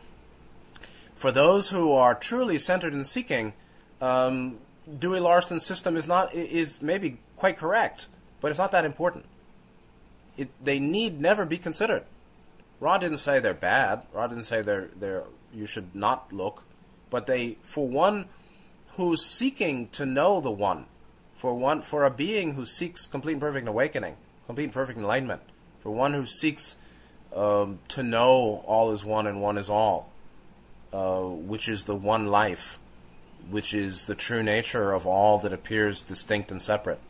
[1.14, 3.52] for those who are truly centered in seeking,
[4.00, 4.58] um,
[4.98, 8.06] Dewey Larson's system is not is maybe quite correct,
[8.40, 9.24] but it's not that important.
[10.36, 12.04] It, they need never be considered.
[12.78, 14.06] Ra didn't say they're bad.
[14.12, 16.64] Ra didn't say they're they're you should not look,
[17.08, 18.26] but they for one
[18.96, 20.84] who's seeking to know the one,
[21.34, 25.42] for one for a being who seeks complete and perfect awakening, complete and perfect enlightenment,
[25.82, 26.76] for one who seeks
[27.34, 30.10] um, to know all is one and one is all,
[30.92, 32.78] uh, which is the one life,
[33.48, 37.00] which is the true nature of all that appears distinct and separate.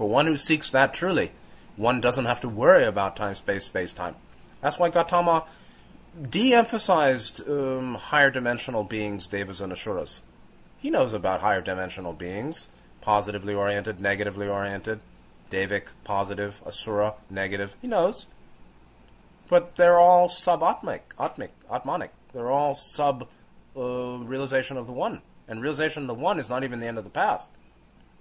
[0.00, 1.32] For one who seeks that truly,
[1.76, 4.16] one doesn't have to worry about time, space, space, time.
[4.62, 5.44] That's why Gautama
[6.30, 10.22] de-emphasized um, higher dimensional beings, devas and asuras.
[10.78, 12.68] He knows about higher dimensional beings,
[13.02, 15.00] positively oriented, negatively oriented,
[15.50, 17.76] Devic, positive, Asura, negative.
[17.82, 18.26] He knows.
[19.50, 22.12] But they're all subatmic, atmic, atmanic.
[22.32, 23.28] They're all sub
[23.76, 25.20] uh, realization of the one.
[25.46, 27.50] And realization of the one is not even the end of the path.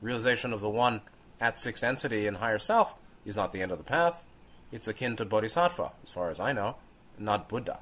[0.01, 0.99] Realization of the one
[1.39, 4.25] at sixth density and higher self is not the end of the path.
[4.71, 6.75] It's akin to bodhisattva, as far as I know,
[7.17, 7.79] not Buddha.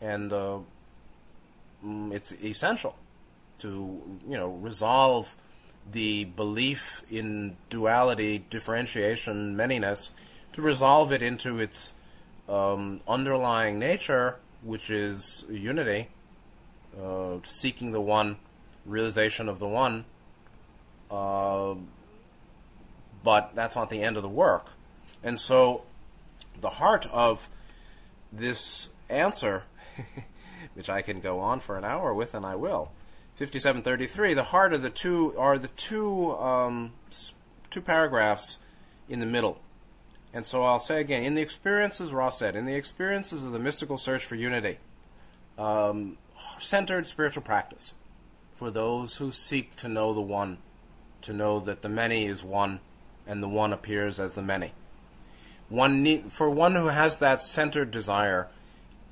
[0.00, 0.58] And uh,
[1.84, 2.96] mm, it's essential
[3.60, 5.36] to, you know, resolve
[5.90, 10.12] the belief in duality, differentiation, manyness,
[10.52, 11.94] to resolve it into its
[12.48, 16.08] um, underlying nature, which is unity,
[17.00, 18.36] uh, seeking the one,
[18.84, 20.04] realization of the one.
[21.10, 21.74] Uh,
[23.22, 24.72] but that's not the end of the work.
[25.22, 25.82] And so,
[26.60, 27.48] the heart of
[28.32, 29.64] this answer,
[30.74, 32.90] which I can go on for an hour with, and I will,
[33.36, 36.92] 5733, the heart of the two are the two um,
[37.70, 38.58] two paragraphs
[39.08, 39.60] in the middle.
[40.32, 43.58] And so I'll say again, in the experiences, Ra said, in the experiences of the
[43.58, 44.78] mystical search for unity,
[45.58, 46.18] um,
[46.58, 47.94] centered spiritual practice
[48.54, 50.58] for those who seek to know the one,
[51.22, 52.80] to know that the many is one,
[53.30, 54.72] and the one appears as the many.
[55.68, 58.48] One need, for one who has that centered desire,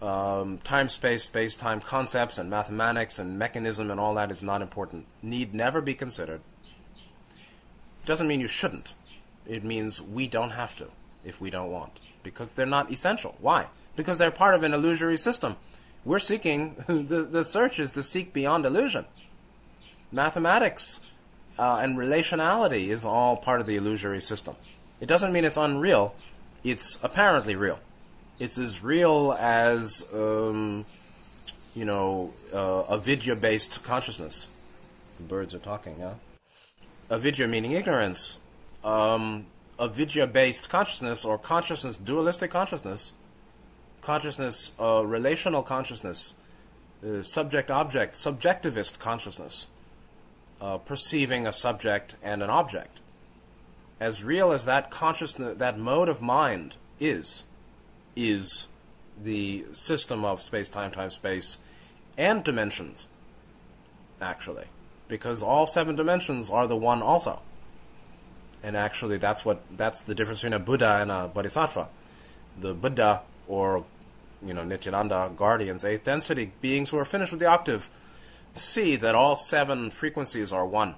[0.03, 4.61] um, time space, space time concepts and mathematics and mechanism and all that is not
[4.61, 5.07] important.
[5.23, 6.41] Need never be considered.
[8.07, 8.93] Doesn't mean you shouldn't.
[9.47, 10.89] It means we don't have to
[11.25, 12.01] if we don't want.
[12.25, 13.37] Because they're not essential.
[13.41, 13.69] Why?
[13.95, 15.55] Because they're part of an illusory system.
[16.05, 19.05] We're seeking, the, the search is to seek beyond illusion.
[20.11, 20.99] Mathematics
[21.59, 24.57] uh, and relationality is all part of the illusory system.
[25.01, 26.15] It doesn't mean it's unreal,
[26.65, 27.81] it's apparently real
[28.39, 30.85] it's as real as um,
[31.75, 35.17] you know uh, avidya-based consciousness.
[35.19, 36.15] The birds are talking, yeah.
[37.11, 38.39] Avidya meaning ignorance.
[38.85, 39.47] Um,
[39.81, 43.13] avidya-based consciousness or consciousness, dualistic consciousness,
[44.03, 46.35] consciousness, uh, relational consciousness,
[47.05, 49.67] uh, subject-object, subjectivist consciousness,
[50.61, 53.01] uh, perceiving a subject and an object.
[54.01, 57.45] As real as that consciousness, that mode of mind is,
[58.15, 58.69] is
[59.21, 61.59] the system of space, time, time, space,
[62.17, 63.07] and dimensions,
[64.21, 64.67] actually.
[65.09, 67.41] Because all seven dimensions are the one also.
[68.63, 71.89] And actually, that's what that's the difference between a Buddha and a Bodhisattva.
[72.61, 73.85] The Buddha, or
[74.45, 77.89] you know, Nityananda guardians, eighth density beings who are finished with the octave,
[78.55, 80.97] see that all seven frequencies are one,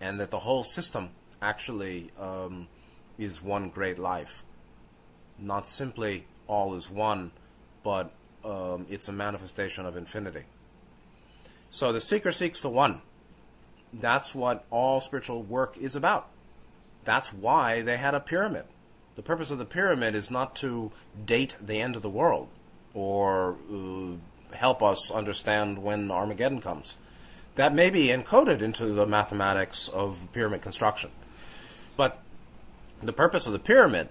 [0.00, 1.10] and that the whole system
[1.42, 2.68] actually um,
[3.18, 4.44] is one great life.
[5.38, 7.32] Not simply all is one,
[7.82, 8.12] but
[8.44, 10.44] um, it's a manifestation of infinity.
[11.70, 13.02] So the seeker seeks the one.
[13.92, 16.28] That's what all spiritual work is about.
[17.04, 18.64] That's why they had a pyramid.
[19.16, 20.92] The purpose of the pyramid is not to
[21.24, 22.48] date the end of the world
[22.94, 24.16] or uh,
[24.54, 26.96] help us understand when Armageddon comes.
[27.56, 31.10] That may be encoded into the mathematics of pyramid construction.
[31.96, 32.22] But
[33.00, 34.08] the purpose of the pyramid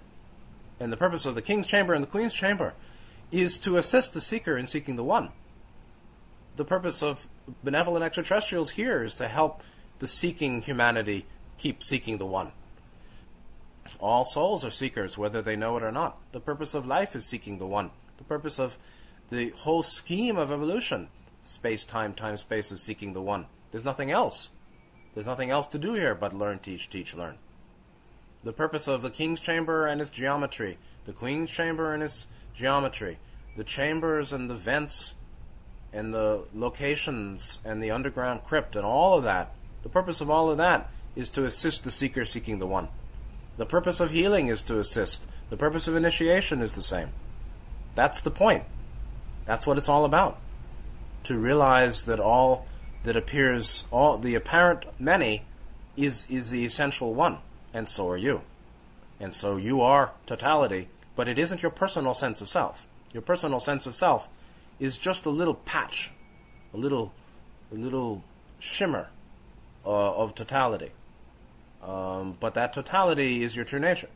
[0.79, 2.73] and the purpose of the king's chamber and the queen's chamber
[3.31, 5.29] is to assist the seeker in seeking the one.
[6.55, 7.27] The purpose of
[7.63, 9.61] benevolent extraterrestrials here is to help
[9.99, 11.25] the seeking humanity
[11.57, 12.51] keep seeking the one.
[13.99, 16.19] All souls are seekers, whether they know it or not.
[16.31, 17.91] The purpose of life is seeking the one.
[18.17, 18.77] The purpose of
[19.29, 21.09] the whole scheme of evolution,
[21.43, 23.45] space, time, time, space, is seeking the one.
[23.71, 24.49] There's nothing else.
[25.13, 27.37] There's nothing else to do here but learn, teach, teach, learn.
[28.43, 33.17] The purpose of the king's chamber and its geometry, the queen's chamber and its geometry,
[33.57, 35.15] the chambers and the vents
[35.91, 39.53] and the locations and the underground crypt and all of that.
[39.83, 42.87] The purpose of all of that is to assist the seeker seeking the one.
[43.57, 45.27] The purpose of healing is to assist.
[45.49, 47.09] The purpose of initiation is the same.
[47.95, 48.63] That's the point.
[49.49, 50.37] That's what it's all about.
[51.23, 52.67] To realize that all
[53.03, 55.41] that appears, all the apparent many,
[55.97, 57.39] is is the essential one,
[57.73, 58.43] and so are you.
[59.19, 62.85] And so you are totality, but it isn't your personal sense of self.
[63.11, 64.29] Your personal sense of self
[64.79, 66.11] is just a little patch,
[66.71, 67.11] a little,
[67.71, 68.23] a little
[68.59, 69.09] shimmer
[69.83, 70.91] uh, of totality.
[71.81, 74.09] Um, but that totality is your true nature.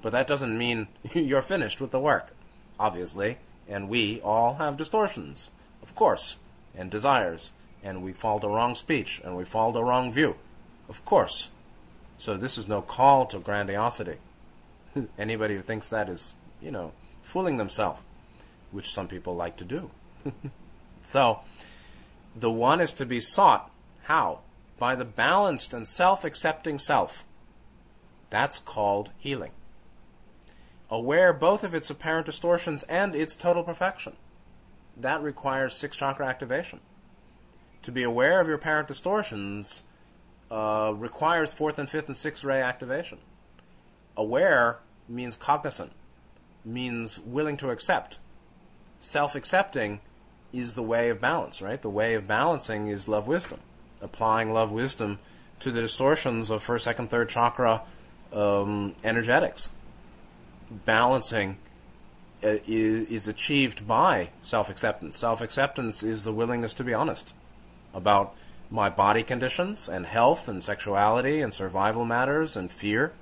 [0.00, 2.32] But that doesn't mean you're finished with the work,
[2.80, 3.36] obviously.
[3.68, 5.50] And we all have distortions,
[5.82, 6.38] of course,
[6.74, 10.36] and desires, and we follow the wrong speech, and we follow the wrong view,
[10.88, 11.50] of course.
[12.18, 14.18] So this is no call to grandiosity.
[15.18, 18.00] Anybody who thinks that is, you know, fooling themselves,
[18.70, 19.90] which some people like to do.
[21.02, 21.40] so,
[22.36, 23.70] the one is to be sought.
[24.04, 24.40] How?
[24.78, 27.24] by the balanced and self accepting self.
[28.30, 29.52] That's called healing.
[30.94, 34.12] Aware both of its apparent distortions and its total perfection.
[34.96, 36.78] That requires six chakra activation.
[37.82, 39.82] To be aware of your apparent distortions
[40.52, 43.18] uh, requires fourth and fifth and sixth ray activation.
[44.16, 44.78] Aware
[45.08, 45.90] means cognizant,
[46.64, 48.20] means willing to accept.
[49.00, 50.00] Self accepting
[50.52, 51.82] is the way of balance, right?
[51.82, 53.58] The way of balancing is love wisdom
[54.00, 55.18] applying love wisdom
[55.58, 57.82] to the distortions of first, second, third chakra
[58.32, 59.70] um, energetics.
[60.84, 61.58] Balancing
[62.42, 65.16] uh, is, is achieved by self acceptance.
[65.16, 67.34] Self acceptance is the willingness to be honest
[67.92, 68.34] about
[68.70, 73.12] my body conditions and health and sexuality and survival matters and fear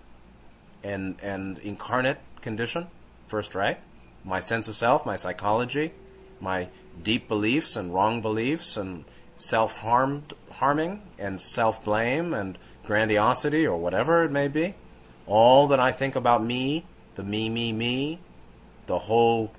[0.83, 2.87] and and incarnate condition
[3.27, 3.79] first right
[4.25, 5.93] my sense of self my psychology
[6.41, 6.69] my
[7.03, 9.05] deep beliefs and wrong beliefs and
[9.37, 14.75] self harmed harming and self blame and grandiosity or whatever it may be.
[15.27, 18.21] All that I think about me, the me, me, me,
[18.87, 19.53] the whole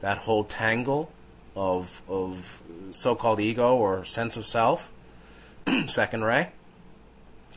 [0.00, 1.10] that whole tangle
[1.54, 4.92] of of so called ego or sense of self,
[5.86, 6.52] second ray,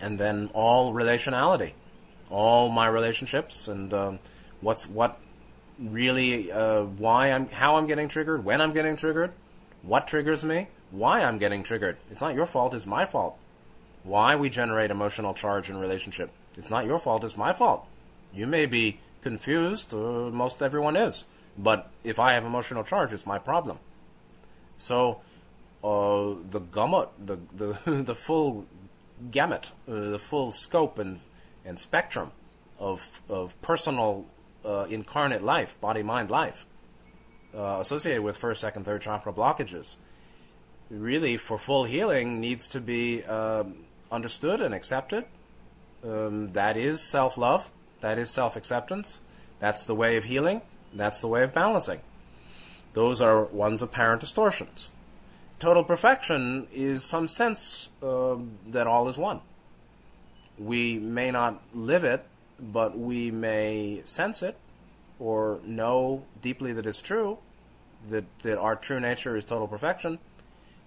[0.02, 1.74] and then all relationality,
[2.30, 4.20] all my relationships and um,
[4.62, 5.20] what's what
[5.80, 9.34] really uh, why I'm how I'm getting triggered, when I'm getting triggered,
[9.82, 11.98] what triggers me, why I'm getting triggered.
[12.10, 13.38] It's not your fault, it's my fault.
[14.04, 16.30] Why we generate emotional charge in relationship.
[16.58, 17.88] It's not your fault, it's my fault.
[18.34, 21.26] You may be confused, uh, most everyone is.
[21.58, 23.80] But if I have emotional charge, it's my problem.
[24.78, 25.22] So,
[25.84, 28.66] uh, the gamut, the, the, the full
[29.32, 31.20] gamut, uh, the full scope and,
[31.66, 32.32] and spectrum
[32.80, 34.26] of, of personal
[34.66, 36.66] uh, incarnate life, body, mind, life,
[37.56, 39.98] uh, associated with first, second, third chakra blockages
[40.94, 43.76] really for full healing needs to be um,
[44.12, 45.26] understood and accepted.
[46.04, 47.72] Um, that is self love.
[48.04, 49.20] That is self acceptance.
[49.60, 50.62] That's the way of healing.
[50.94, 52.02] That's the way of balancing.
[52.94, 54.92] Those are one's apparent distortions.
[55.58, 58.36] Total perfection is some sense uh,
[58.68, 59.40] that all is one.
[60.60, 62.26] We may not live it,
[62.60, 64.58] but we may sense it
[65.18, 67.38] or know deeply that it's true,
[68.10, 70.20] that, that our true nature is total perfection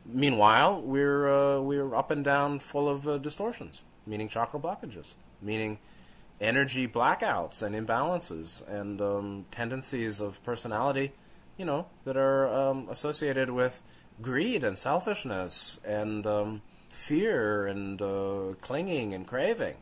[0.09, 5.79] Meanwhile, we're uh, we're up and down, full of uh, distortions, meaning chakra blockages, meaning
[6.41, 11.13] energy blackouts and imbalances and um, tendencies of personality
[11.57, 13.83] you know, that are um, associated with
[14.21, 19.77] greed and selfishness and um, fear and uh, clinging and craving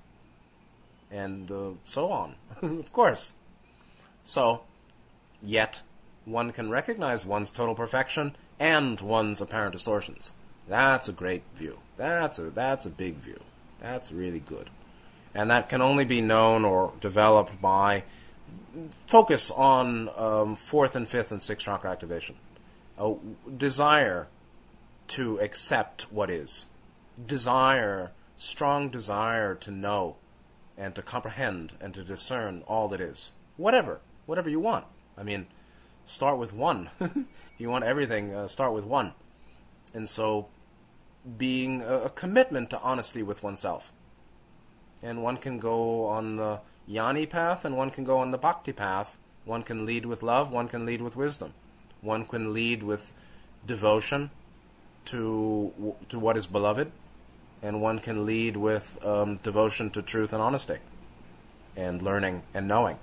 [1.11, 2.35] and uh, so on.
[2.63, 3.35] of course.
[4.23, 4.63] So,
[5.43, 5.83] yet,
[6.25, 10.33] one can recognize one's total perfection and one's apparent distortions.
[10.69, 11.79] That's a great view.
[11.97, 13.41] That's a that's a big view.
[13.81, 14.71] That's really good.
[15.35, 18.05] And that can only be known or developed by
[19.07, 22.37] focus on um, fourth and fifth and sixth chakra activation.
[22.99, 23.15] A
[23.57, 24.29] desire
[25.09, 26.67] to accept what is.
[27.25, 30.17] Desire, strong desire to know
[30.77, 33.33] and to comprehend and to discern all that is.
[33.57, 34.01] Whatever.
[34.27, 34.87] Whatever you want.
[35.17, 35.47] I mean,
[36.07, 36.91] start with one.
[37.59, 39.13] you want everything, uh, start with one.
[39.93, 40.49] And so,
[41.39, 43.93] being a, a commitment to honesty with oneself.
[45.05, 48.73] And one can go on the Jnani path and one can go on the Bhakti
[48.73, 49.19] path.
[49.45, 51.53] One can lead with love, one can lead with wisdom.
[52.01, 53.13] One can lead with
[53.67, 54.31] devotion
[55.07, 56.91] to to what is beloved,
[57.63, 60.79] and one can lead with um, devotion to truth and honesty,
[61.77, 62.99] and learning and knowing.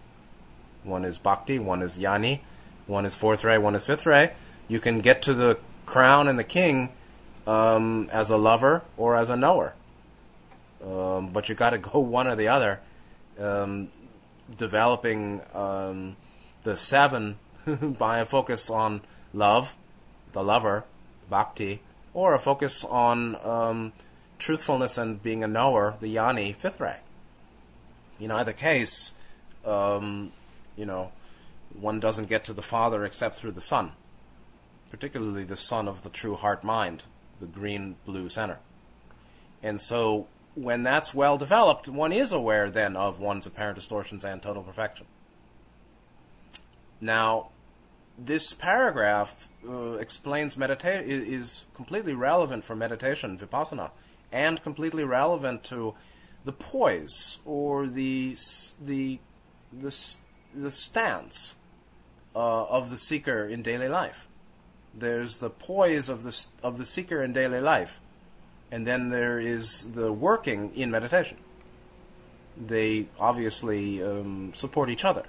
[0.84, 2.42] One is bhakti, one is jnani,
[2.88, 4.34] one is fourth ray, one is fifth ray.
[4.68, 6.90] You can get to the crown and the king
[7.46, 9.74] um, as a lover or as a knower,
[10.86, 12.80] um, but you got to go one or the other.
[13.40, 13.90] Um,
[14.58, 16.16] developing um,
[16.64, 17.38] the seven
[17.98, 19.02] by a focus on
[19.34, 19.76] love,
[20.34, 20.86] the lover,
[21.30, 21.82] bhakti,
[22.14, 23.94] or a focus on um,
[24.38, 26.98] truthfulness and being a knower, the jnani, fifth ray.
[28.20, 29.14] In either case,
[29.66, 30.32] um,
[30.76, 31.12] you know,
[31.80, 33.94] one doesn't get to the Father except through the Son,
[34.90, 37.06] particularly the Son of the true heart mind,
[37.40, 38.60] the green blue center.
[39.64, 44.42] And so, when that's well developed, one is aware then of one's apparent distortions and
[44.42, 45.06] total perfection.
[47.00, 47.50] Now,
[48.18, 53.92] this paragraph uh, explains meditation is completely relevant for meditation vipassana
[54.32, 55.96] and completely relevant to
[56.46, 58.38] the poise or the
[58.80, 59.20] the
[59.74, 59.96] the,
[60.54, 61.56] the stance
[62.36, 64.28] uh, of the seeker in daily life.
[64.94, 68.02] There's the poise of the of the seeker in daily life,
[68.72, 71.38] and then there is the working in meditation.
[72.58, 75.26] They obviously um, support each other.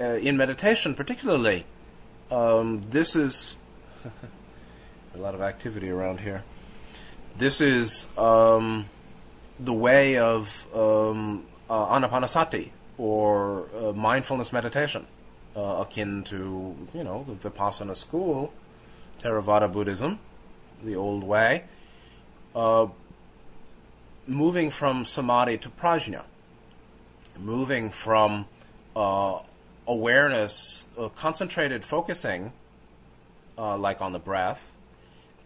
[0.00, 1.66] Uh, in meditation, particularly,
[2.30, 3.56] um, this is
[5.14, 6.44] a lot of activity around here.
[7.36, 8.86] This is um,
[9.60, 15.06] the way of um, uh, anapanasati or uh, mindfulness meditation,
[15.56, 18.52] uh, akin to you know the Vipassana school,
[19.20, 20.18] Theravada Buddhism,
[20.82, 21.64] the old way.
[22.54, 22.88] Uh,
[24.26, 26.24] moving from samadhi to prajna,
[27.38, 28.46] moving from
[28.94, 29.38] uh,
[29.86, 32.52] awareness, uh, concentrated focusing,
[33.58, 34.72] uh, like on the breath,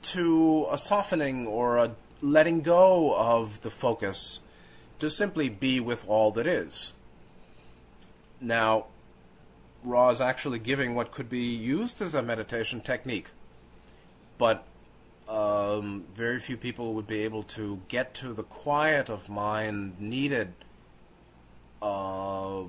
[0.02, 4.40] to a softening or a letting go of the focus
[4.98, 6.92] to simply be with all that is.
[8.40, 8.86] Now,
[9.82, 13.30] Ra is actually giving what could be used as a meditation technique,
[14.38, 14.64] but
[15.28, 20.52] um, very few people would be able to get to the quiet of mind needed
[21.82, 22.62] uh,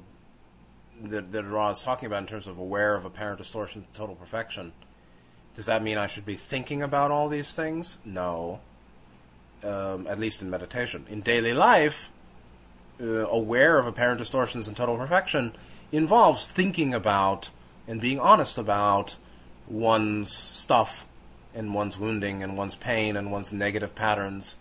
[1.03, 4.15] that, that Ra is talking about in terms of aware of apparent distortion to total
[4.15, 4.73] perfection,
[5.55, 7.97] does that mean I should be thinking about all these things?
[8.05, 8.59] No.
[9.63, 11.05] Um, at least in meditation.
[11.09, 12.11] In daily life,
[13.01, 15.53] uh, aware of apparent distortions and total perfection
[15.91, 17.49] involves thinking about
[17.87, 19.17] and being honest about
[19.67, 21.06] one's stuff
[21.57, 24.55] and one's wounding and one's pain and one's negative patterns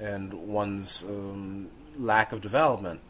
[0.00, 1.68] and one's um,
[1.98, 3.00] lack of development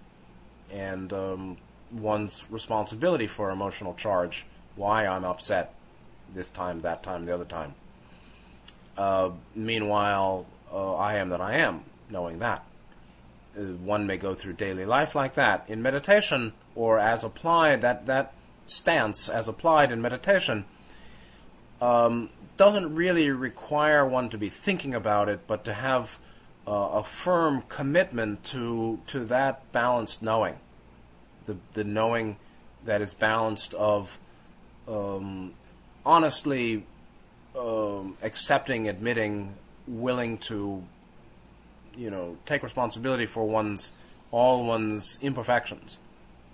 [0.72, 1.56] and um,
[1.92, 4.44] one's responsibility for emotional charge,
[4.74, 5.74] why I'm upset
[6.34, 7.74] this time, that time, the other time.
[8.98, 12.66] Uh, meanwhile, uh, I am that I am, knowing that.
[13.56, 15.64] Uh, one may go through daily life like that.
[15.68, 18.32] In meditation, or as applied, that, that
[18.66, 20.64] stance as applied in meditation
[21.80, 26.18] um, doesn't really require one to be thinking about it, but to have
[26.66, 30.58] uh, a firm commitment to to that balanced knowing.
[31.46, 32.36] The the knowing
[32.84, 34.18] that is balanced of
[34.86, 35.52] um,
[36.04, 36.86] honestly
[37.58, 39.54] um, accepting, admitting,
[39.86, 40.84] willing to
[41.96, 43.92] you know take responsibility for one's
[44.30, 45.98] all one's imperfections,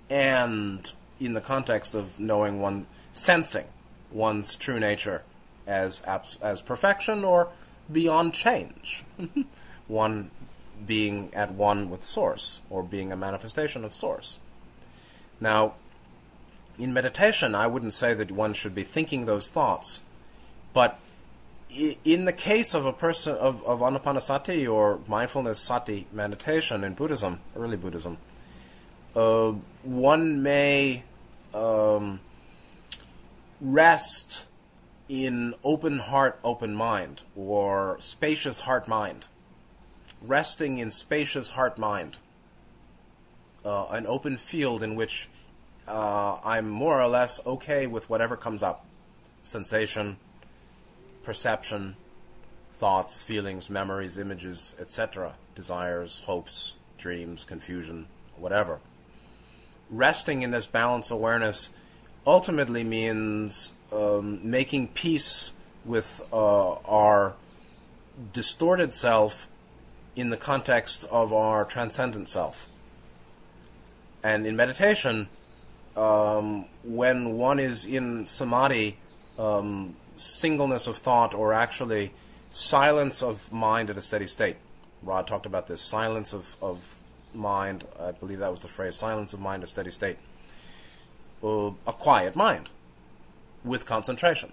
[0.08, 3.66] and in the context of knowing one sensing
[4.10, 5.22] one's true nature
[5.70, 6.02] as
[6.42, 7.48] as perfection or
[7.90, 9.04] beyond change,
[9.88, 10.30] one
[10.86, 14.38] being at one with source or being a manifestation of source.
[15.40, 15.74] Now,
[16.78, 20.02] in meditation, I wouldn't say that one should be thinking those thoughts,
[20.72, 20.98] but
[22.04, 27.40] in the case of a person of, of anapanasati or mindfulness sati meditation in Buddhism,
[27.54, 28.18] early Buddhism,
[29.14, 29.52] uh,
[29.82, 31.04] one may
[31.54, 32.20] um,
[33.60, 34.46] rest
[35.10, 39.26] in open heart, open mind, or spacious heart mind.
[40.22, 42.18] Resting in spacious heart mind,
[43.64, 45.28] uh, an open field in which
[45.88, 48.86] uh, I'm more or less okay with whatever comes up
[49.42, 50.16] sensation,
[51.24, 51.96] perception,
[52.70, 58.06] thoughts, feelings, memories, images, etc., desires, hopes, dreams, confusion,
[58.36, 58.78] whatever.
[59.90, 61.70] Resting in this balance awareness
[62.26, 65.52] ultimately means um, making peace
[65.84, 67.34] with uh, our
[68.32, 69.48] distorted self
[70.14, 72.68] in the context of our transcendent self.
[74.22, 75.28] And in meditation,
[75.96, 78.98] um, when one is in samadhi,
[79.38, 82.12] um, singleness of thought, or actually
[82.50, 84.56] silence of mind at a steady state.
[85.02, 86.96] Ra talked about this silence of, of
[87.32, 87.84] mind.
[87.98, 90.18] I believe that was the phrase silence of mind at a steady state.
[91.42, 92.68] Uh, a quiet mind
[93.64, 94.52] with concentration,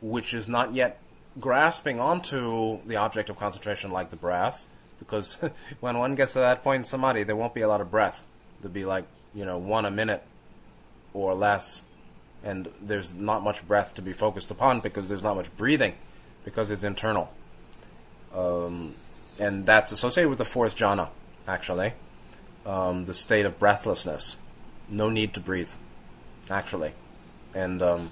[0.00, 1.00] which is not yet
[1.38, 4.66] grasping onto the object of concentration like the breath,
[4.98, 5.38] because
[5.80, 8.26] when one gets to that point in samadhi, there won't be a lot of breath.
[8.60, 9.04] There'll be like,
[9.34, 10.22] you know, one a minute
[11.14, 11.82] or less,
[12.42, 15.94] and there's not much breath to be focused upon because there's not much breathing,
[16.44, 17.32] because it's internal.
[18.34, 18.94] Um,
[19.38, 21.08] and that's associated with the fourth jhana,
[21.48, 21.94] actually,
[22.66, 24.36] um, the state of breathlessness.
[24.90, 25.72] No need to breathe,
[26.50, 26.92] actually.
[27.54, 28.10] And um,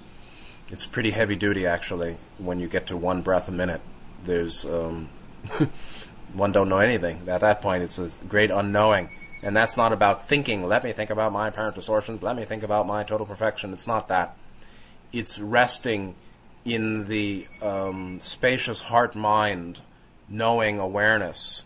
[0.69, 3.81] it's pretty heavy duty, actually, when you get to one breath a minute.
[4.23, 4.65] There's.
[4.65, 5.09] Um,
[6.33, 7.27] one don't know anything.
[7.27, 9.09] At that point, it's a great unknowing
[9.41, 12.63] and that's not about thinking, let me think about my apparent distortions, let me think
[12.63, 13.73] about my total perfection.
[13.73, 14.35] It's not that.
[15.13, 16.15] It's resting
[16.65, 19.79] in the um, spacious heart mind,
[20.27, 21.65] knowing awareness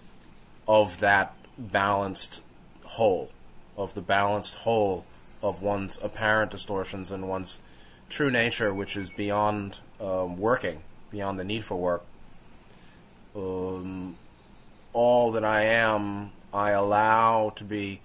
[0.68, 2.42] of that balanced
[2.84, 3.32] whole,
[3.76, 5.04] of the balanced whole
[5.44, 7.60] of one's apparent distortions and one's
[8.10, 10.82] true nature, which is beyond um, working,
[11.12, 12.06] beyond the need for work.
[13.36, 14.16] Um,
[14.94, 18.02] all that I am I allow to be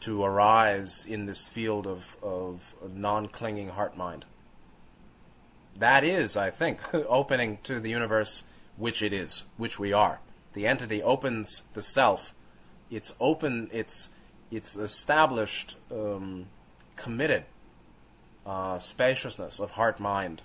[0.00, 4.24] to arise in this field of, of non-clinging heart mind.
[5.76, 8.42] That is, I think, opening to the universe,
[8.76, 10.20] which it is, which we are.
[10.52, 12.34] The entity opens the self.
[12.90, 13.68] It's open.
[13.72, 14.10] It's
[14.50, 16.46] it's established, um,
[16.96, 17.44] committed
[18.46, 20.42] uh, spaciousness of heart mind.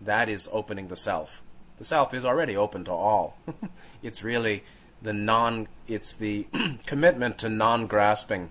[0.00, 1.42] That is opening the self.
[1.78, 3.36] The self is already open to all.
[4.02, 4.64] it's really
[5.02, 6.46] the non it's the
[6.86, 8.50] commitment to non-grasping,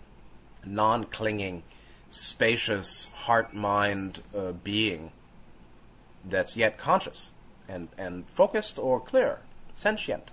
[0.66, 1.64] non-clinging,
[2.10, 5.12] spacious heart mind uh, being
[6.24, 7.32] that's yet conscious
[7.68, 9.40] and and focused or clear,
[9.76, 10.32] sentient,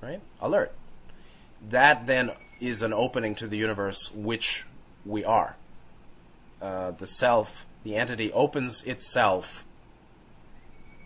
[0.00, 0.20] right?
[0.40, 0.72] Alert.
[1.66, 4.66] That then is an opening to the universe which
[5.04, 5.56] we are.
[6.62, 9.64] Uh, the self, the entity opens itself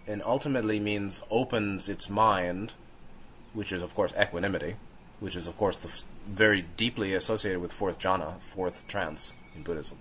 [0.07, 2.75] and ultimately means opens its mind
[3.57, 4.77] which is of course equanimity,
[5.19, 9.99] which is of course f- very deeply associated with fourth jhana, fourth trance in Buddhism.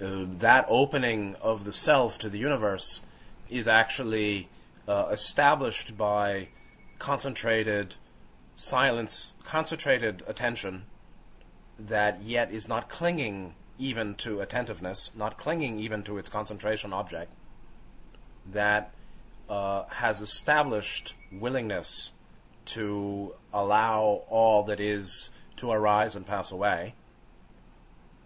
[0.00, 3.02] Uh, that opening of the self to the universe
[3.50, 4.48] is actually
[4.86, 6.48] uh, established by
[7.00, 7.96] concentrated
[8.54, 10.84] silence, concentrated attention
[11.76, 17.32] that yet is not clinging even to attentiveness, not clinging even to its concentration object,
[18.50, 18.92] that
[19.48, 22.12] uh, has established willingness
[22.64, 26.94] to allow all that is to arise and pass away.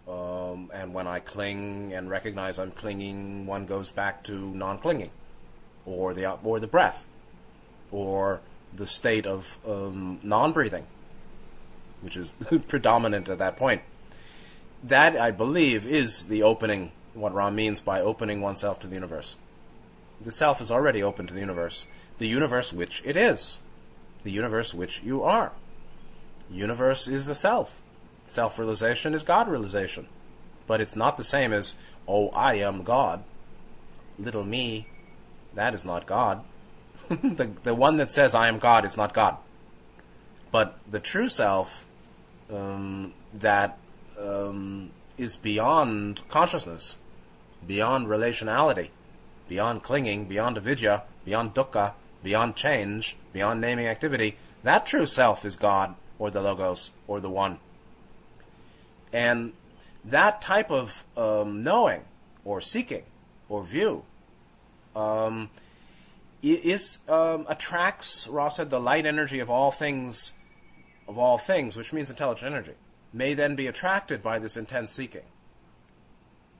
[0.07, 5.11] Um, and when I cling and recognize I'm clinging, one goes back to non-clinging,
[5.85, 7.07] or the or the breath,
[7.91, 8.41] or
[8.73, 10.87] the state of um, non-breathing,
[12.01, 12.33] which is
[12.67, 13.81] predominant at that point.
[14.83, 16.91] That I believe is the opening.
[17.13, 19.37] What Ra means by opening oneself to the universe.
[20.21, 23.59] The self is already open to the universe, the universe which it is,
[24.23, 25.51] the universe which you are.
[26.51, 27.81] Universe is the self.
[28.25, 30.07] Self realization is God realization.
[30.67, 31.75] But it's not the same as,
[32.07, 33.23] oh, I am God.
[34.17, 34.87] Little me,
[35.53, 36.43] that is not God.
[37.09, 39.37] the, the one that says I am God is not God.
[40.51, 41.85] But the true self
[42.51, 43.77] um, that
[44.19, 46.97] um, is beyond consciousness,
[47.65, 48.89] beyond relationality,
[49.47, 51.93] beyond clinging, beyond avidya, beyond dukkha,
[52.23, 57.29] beyond change, beyond naming activity, that true self is God, or the Logos, or the
[57.29, 57.59] One.
[59.11, 59.53] And
[60.03, 62.03] that type of um, knowing
[62.45, 63.03] or seeking
[63.47, 64.03] or view
[64.95, 65.49] um,
[66.41, 70.33] is um, attracts Ra's said the light energy of all things
[71.07, 72.73] of all things, which means intelligent energy,
[73.11, 75.25] may then be attracted by this intense seeking.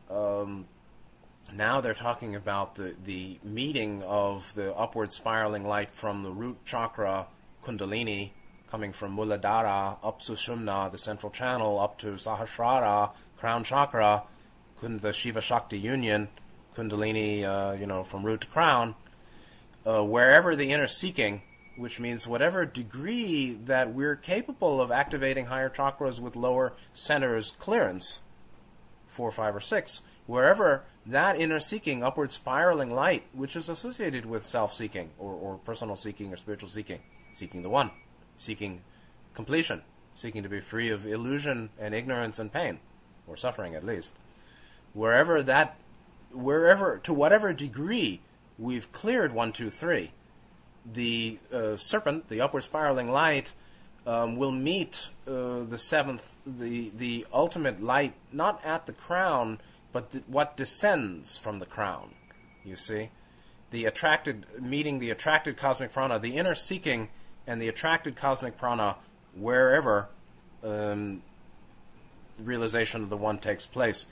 [0.10, 0.66] Um,
[1.54, 6.58] now they're talking about the, the meeting of the upward spiraling light from the root
[6.66, 7.28] chakra
[7.64, 8.32] Kundalini
[8.70, 14.24] coming from Muladhara up Sushumna, the central channel, up to Sahasrara, crown chakra,
[14.82, 16.30] the Shiva Shakti union,
[16.76, 18.95] Kundalini, uh, you know, from root to crown,
[19.86, 21.41] uh, wherever the inner seeking,
[21.80, 28.22] which means whatever degree that we're capable of activating higher chakras with lower centers clearance,
[29.08, 34.46] four, five, or six, wherever that inner seeking, upward spiraling light, which is associated with
[34.46, 37.00] self seeking or, or personal seeking or spiritual seeking,
[37.34, 37.92] seeking the one,
[38.38, 38.82] seeking
[39.34, 39.82] completion,
[40.14, 42.80] seeking to be free of illusion and ignorance and pain,
[43.26, 44.14] or suffering at least.
[44.94, 45.78] Wherever that,
[46.32, 48.22] wherever, to whatever degree
[48.58, 50.12] we've cleared one, two, three,
[50.86, 53.54] the uh, serpent, the upward spiraling light,
[54.06, 59.60] um, will meet uh, the seventh, the the ultimate light, not at the crown,
[59.92, 62.12] but th- what descends from the crown.
[62.64, 63.10] You see,
[63.72, 67.10] the attracted meeting the attracted cosmic prana, the inner seeking,
[67.46, 68.96] and the attracted cosmic prana
[69.36, 70.10] wherever
[70.64, 71.22] um,
[72.40, 74.06] realization of the one takes place.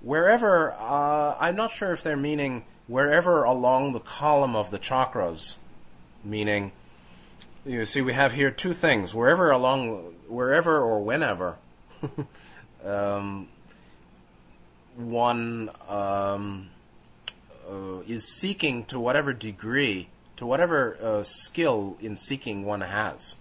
[0.00, 5.56] Wherever, uh, I'm not sure if they're meaning wherever along the column of the chakras,
[6.24, 6.72] meaning
[7.64, 9.14] you see we have here two things.
[9.14, 11.58] Wherever along wherever or whenever
[12.84, 13.48] um,
[14.96, 16.70] one um,
[17.68, 23.36] uh, is seeking to whatever degree, to whatever uh, skill in seeking one has,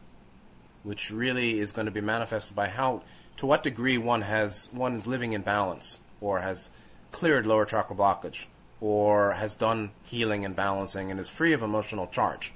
[0.84, 3.02] which really is going to be manifested by how,
[3.38, 6.70] to what degree one has, one is living in balance, or has
[7.12, 8.46] cleared lower chakra blockage,
[8.82, 12.54] or has done healing and balancing and is free of emotional charge,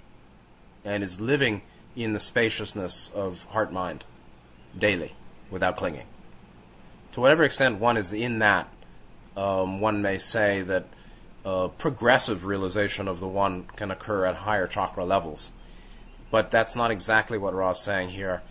[0.83, 1.61] and is living
[1.95, 4.03] in the spaciousness of heart mind
[4.77, 5.13] daily
[5.49, 6.07] without clinging.
[7.13, 8.67] To whatever extent one is in that
[9.35, 10.87] um, one may say that
[11.45, 15.51] uh, progressive realization of the one can occur at higher chakra levels.
[16.31, 18.41] But that's not exactly what Ra's saying here,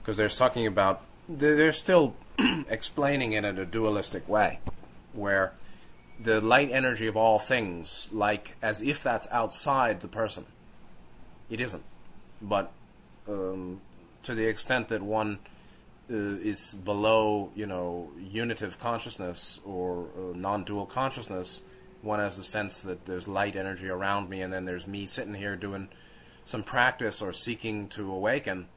[0.00, 2.14] because they're talking about, they're still
[2.68, 4.60] explaining it in a dualistic way,
[5.12, 5.52] where
[6.18, 10.46] the light energy of all things, like as if that's outside the person.
[11.50, 11.84] It isn't.
[12.40, 12.72] But
[13.26, 13.80] um,
[14.22, 15.38] to the extent that one
[16.10, 21.62] uh, is below, you know, unitive consciousness or uh, non-dual consciousness,
[22.02, 25.34] one has the sense that there's light energy around me, and then there's me sitting
[25.34, 25.88] here doing
[26.44, 28.68] some practice or seeking to awaken,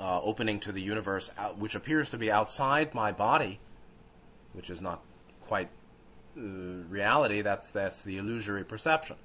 [0.00, 3.60] uh, opening to the universe, out, which appears to be outside my body,
[4.52, 5.02] which is not
[5.42, 5.68] quite
[6.36, 6.40] uh,
[6.88, 7.42] reality.
[7.42, 9.16] That's that's the illusory perception.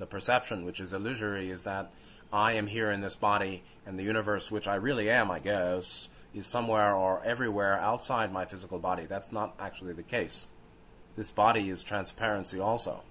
[0.00, 1.90] The perception, which is illusory, is that
[2.32, 6.08] I am here in this body, and the universe, which I really am, I guess,
[6.34, 9.04] is somewhere or everywhere outside my physical body.
[9.04, 10.48] That's not actually the case.
[11.16, 13.02] This body is transparency also.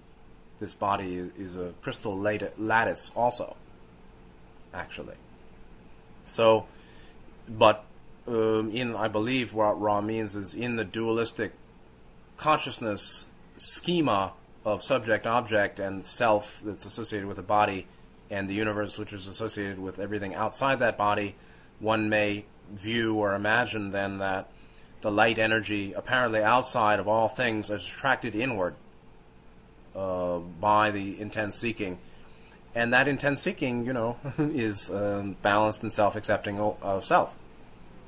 [0.60, 3.56] This body is a crystal lattice also,
[4.74, 5.16] actually.
[6.24, 6.66] So,
[7.48, 7.86] but
[8.28, 11.52] um, in, I believe, what Ra means is in the dualistic
[12.38, 13.28] consciousness
[13.58, 14.34] schema
[14.66, 17.88] of subject object and self that's associated with the body
[18.30, 21.36] and the universe, which is associated with everything outside that body,
[21.80, 24.50] one may view or imagine then that
[25.02, 28.76] the light energy, apparently outside of all things, is attracted inward
[29.96, 31.98] uh, by the intense seeking.
[32.76, 37.36] And that intense seeking, you know, is um, balanced and self accepting of self,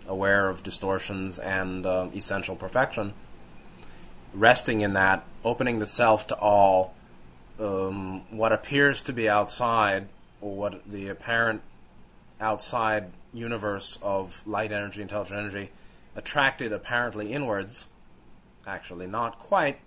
[0.08, 3.14] aware of distortions and uh, essential perfection,
[4.34, 6.94] resting in that, opening the self to all
[7.60, 10.08] um, what appears to be outside,
[10.40, 11.62] or what the apparent
[12.40, 15.70] outside universe of light energy, intelligent energy,
[16.16, 17.88] attracted apparently inwards,
[18.66, 19.80] actually not quite,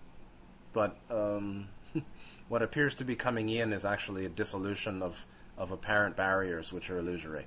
[0.73, 1.69] but um,
[2.49, 5.27] what appears to be coming in is actually a dissolution of,
[5.59, 7.47] of apparent barriers which are illusory.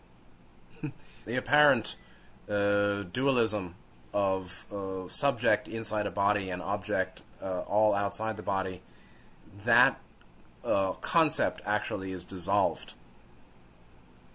[1.26, 1.96] the apparent
[2.50, 3.76] uh, dualism
[4.18, 8.82] of uh, subject inside a body and object uh, all outside the body,
[9.64, 10.02] that
[10.66, 12.96] uh, concept actually is dissolved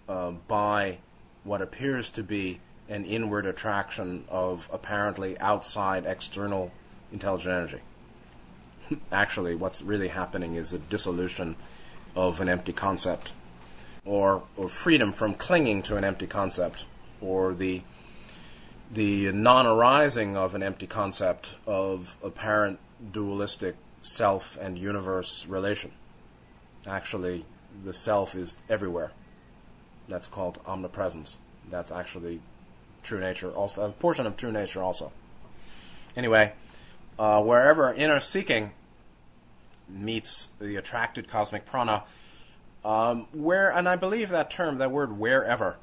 [0.07, 0.99] uh, by
[1.43, 6.71] what appears to be an inward attraction of apparently outside external
[7.11, 7.81] intelligent energy.
[9.11, 11.57] actually, what's really happening is a dissolution
[12.15, 13.33] of an empty concept,
[14.05, 16.85] or, or freedom from clinging to an empty concept,
[17.19, 17.81] or the
[18.93, 22.79] the non arising of an empty concept of apparent
[23.11, 25.91] dualistic self and universe relation.
[26.87, 27.45] Actually,
[27.83, 29.11] the self is everywhere.
[30.07, 31.37] That's called omnipresence.
[31.67, 32.41] That's actually
[33.01, 35.11] true nature, also a portion of true nature, also.
[36.15, 36.53] Anyway,
[37.17, 38.71] uh, wherever inner seeking
[39.89, 42.03] meets the attracted cosmic prana,
[42.85, 45.77] um, where and I believe that term, that word wherever,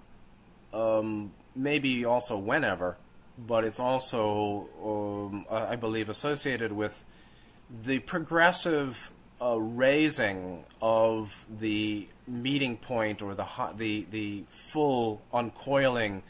[0.73, 2.97] um, maybe also whenever,
[3.39, 7.05] but it's also um, I believe associated with
[7.71, 13.47] the progressive uh, raising of the meeting point or the
[13.77, 16.23] the the full uncoiling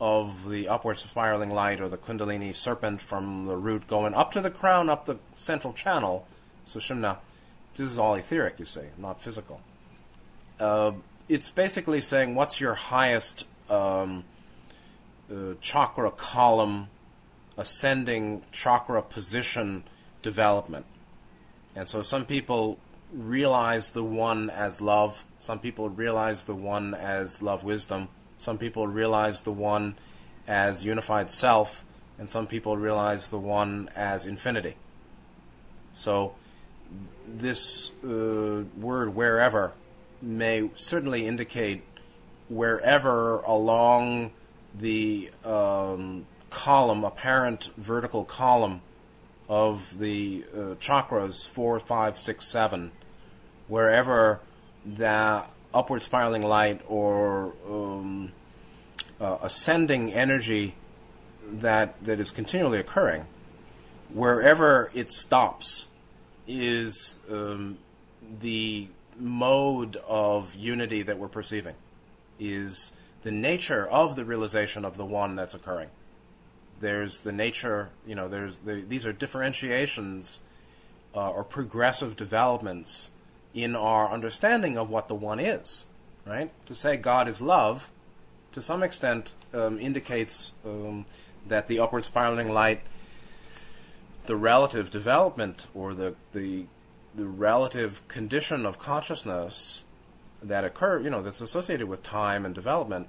[0.00, 4.40] of the upward spiraling light or the kundalini serpent from the root going up to
[4.40, 6.26] the crown, up the central channel,
[6.66, 7.18] Sushumna.
[7.74, 9.60] This is all etheric, you say, not physical.
[10.60, 10.92] Uh,
[11.28, 14.24] it's basically saying what's your highest um,
[15.30, 16.88] uh, chakra column,
[17.56, 19.84] ascending chakra position
[20.22, 20.86] development.
[21.74, 22.78] And so some people
[23.12, 28.08] realize the one as love, some people realize the one as love wisdom,
[28.38, 29.96] some people realize the one
[30.46, 31.84] as unified self,
[32.18, 34.76] and some people realize the one as infinity.
[35.92, 36.34] So,
[37.26, 39.72] this uh, word wherever
[40.22, 41.82] may certainly indicate
[42.48, 44.30] wherever along
[44.78, 48.80] the um, column, apparent vertical column
[49.48, 52.92] of the uh, chakras four, five, six, seven,
[53.68, 54.40] wherever
[54.84, 58.32] that upward spiraling light or um,
[59.20, 60.74] uh, ascending energy
[61.50, 63.26] that that is continually occurring,
[64.12, 65.88] wherever it stops,
[66.46, 67.78] is um,
[68.40, 71.74] the mode of unity that we're perceiving,
[72.38, 72.92] is
[73.26, 75.88] the nature of the realization of the one that's occurring.
[76.78, 80.42] There's the nature, you know, there's the, these are differentiations
[81.12, 83.10] uh, or progressive developments
[83.52, 85.86] in our understanding of what the one is,
[86.24, 86.52] right?
[86.66, 87.90] To say God is love,
[88.52, 91.04] to some extent, um, indicates um,
[91.48, 92.82] that the upward spiraling light,
[94.26, 96.66] the relative development or the, the,
[97.12, 99.82] the relative condition of consciousness
[100.40, 103.08] that occur, you know, that's associated with time and development,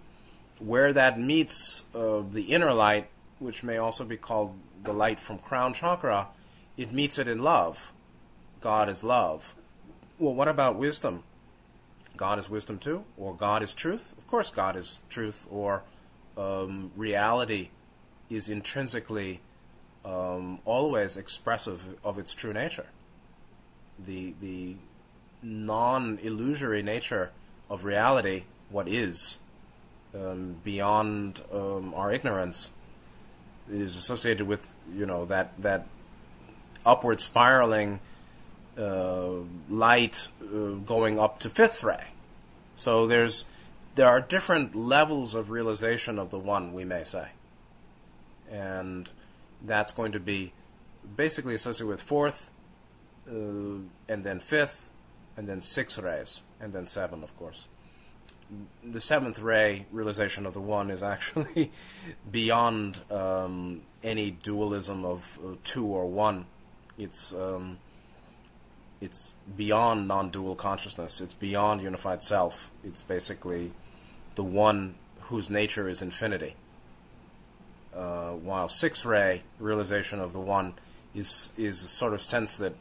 [0.59, 5.37] where that meets uh, the inner light, which may also be called the light from
[5.37, 6.29] crown chakra,
[6.77, 7.93] it meets it in love.
[8.61, 9.55] God is love
[10.19, 11.23] well, what about wisdom?
[12.15, 13.03] God is wisdom too?
[13.17, 14.15] Or God is truth?
[14.17, 15.83] Of course, God is truth, or
[16.35, 17.69] um, reality
[18.29, 19.41] is intrinsically
[20.03, 22.87] um, always expressive of its true nature.
[24.03, 24.75] The, the
[25.41, 27.31] non illusory nature
[27.69, 29.37] of reality, what is,
[30.17, 32.71] um, beyond um, our ignorance,
[33.69, 35.87] is associated with you know that that
[36.85, 37.99] upward spiraling
[38.77, 39.29] uh,
[39.69, 42.11] light uh, going up to fifth ray.
[42.75, 43.45] So there's
[43.95, 47.29] there are different levels of realization of the one, we may say,
[48.49, 49.09] and
[49.65, 50.53] that's going to be
[51.15, 52.51] basically associated with fourth,
[53.27, 54.89] uh, and then fifth,
[55.35, 57.67] and then six rays, and then seven, of course.
[58.83, 61.71] The seventh ray realization of the one is actually
[62.31, 66.45] beyond um, any dualism of uh, two or one.
[66.97, 67.77] It's um,
[69.01, 71.21] it's beyond non-dual consciousness.
[71.21, 72.71] It's beyond unified self.
[72.83, 73.71] It's basically
[74.35, 76.55] the one whose nature is infinity.
[77.93, 80.73] Uh, while six ray realization of the one
[81.15, 82.75] is is a sort of sense that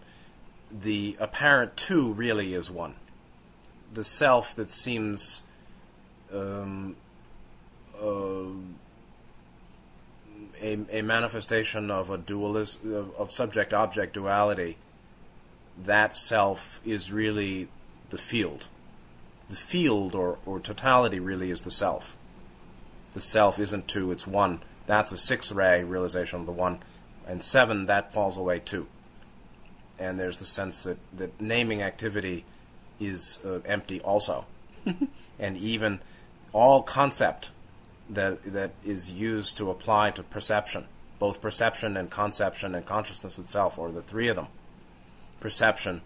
[0.70, 2.96] the apparent two really is one.
[3.92, 5.42] The self that seems
[6.33, 6.97] um,
[8.01, 8.45] uh,
[10.61, 14.77] a, a manifestation of a dualism of, of subject object duality
[15.85, 17.68] that self is really
[18.11, 18.68] the field.
[19.51, 22.16] The field or, or totality really is the self.
[23.14, 24.61] The self isn't two, it's one.
[24.87, 26.81] That's a six ray realization of the one.
[27.27, 28.87] And seven, that falls away too.
[29.99, 32.45] And there's the sense that, that naming activity
[33.01, 34.47] is uh, empty also.
[35.39, 36.01] and even
[36.57, 37.50] all concept
[38.09, 40.86] that, that is used to apply to perception,
[41.18, 44.46] both perception and conception and consciousness itself, or the three of them,
[45.38, 46.00] perception,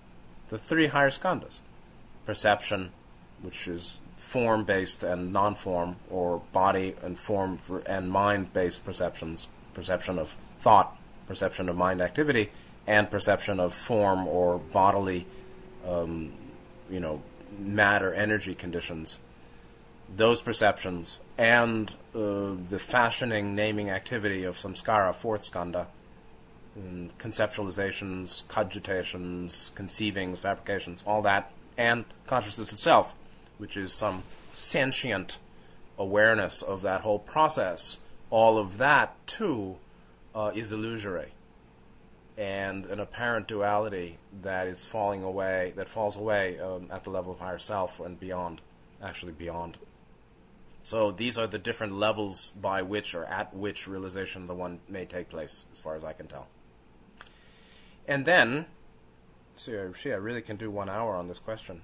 [0.48, 1.61] the three higher skandhas.
[2.26, 2.90] Perception,
[3.42, 9.48] which is form based and non form, or body and form and mind based perceptions,
[9.72, 10.96] perception of thought,
[11.26, 12.51] perception of mind activity,
[12.88, 15.26] and perception of form or bodily,
[15.86, 16.32] um,
[16.90, 17.22] you know,
[17.57, 19.20] matter energy conditions.
[20.14, 25.86] Those perceptions and uh, the fashioning, naming activity of samskara, fourth skandha,
[26.74, 33.14] and conceptualizations, cogitations, conceivings, fabrications, all that, and consciousness itself,
[33.58, 35.38] which is some sentient
[35.98, 37.98] awareness of that whole process,
[38.30, 39.76] all of that too
[40.34, 41.32] uh, is illusory
[42.40, 47.32] and an apparent duality that is falling away, that falls away um, at the level
[47.32, 48.62] of higher self and beyond,
[49.02, 49.76] actually beyond.
[50.83, 55.05] So these are the different levels by which or at which realization the one may
[55.05, 56.49] take place, as far as I can tell.
[58.09, 58.66] And then,
[59.57, 61.83] see, I really can do one hour on this question.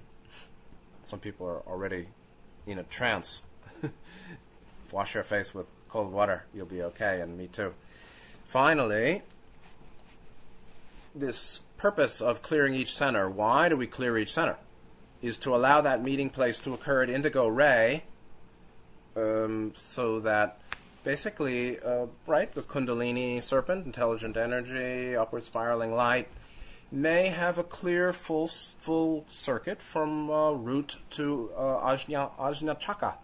[1.05, 2.07] Some people are already
[2.65, 3.43] in a trance.
[4.91, 7.73] Wash your face with cold water, you'll be okay, and me too.
[8.45, 9.21] Finally,
[11.15, 14.57] this purpose of clearing each center, why do we clear each center?
[15.21, 18.03] Is to allow that meeting place to occur at indigo ray
[19.17, 20.59] um, so that
[21.03, 26.27] basically, uh, right, the Kundalini serpent, intelligent energy, upward spiraling light,
[26.91, 33.17] may have a clear full full circuit from uh, root to uh, Ajna, Ajna Chakra,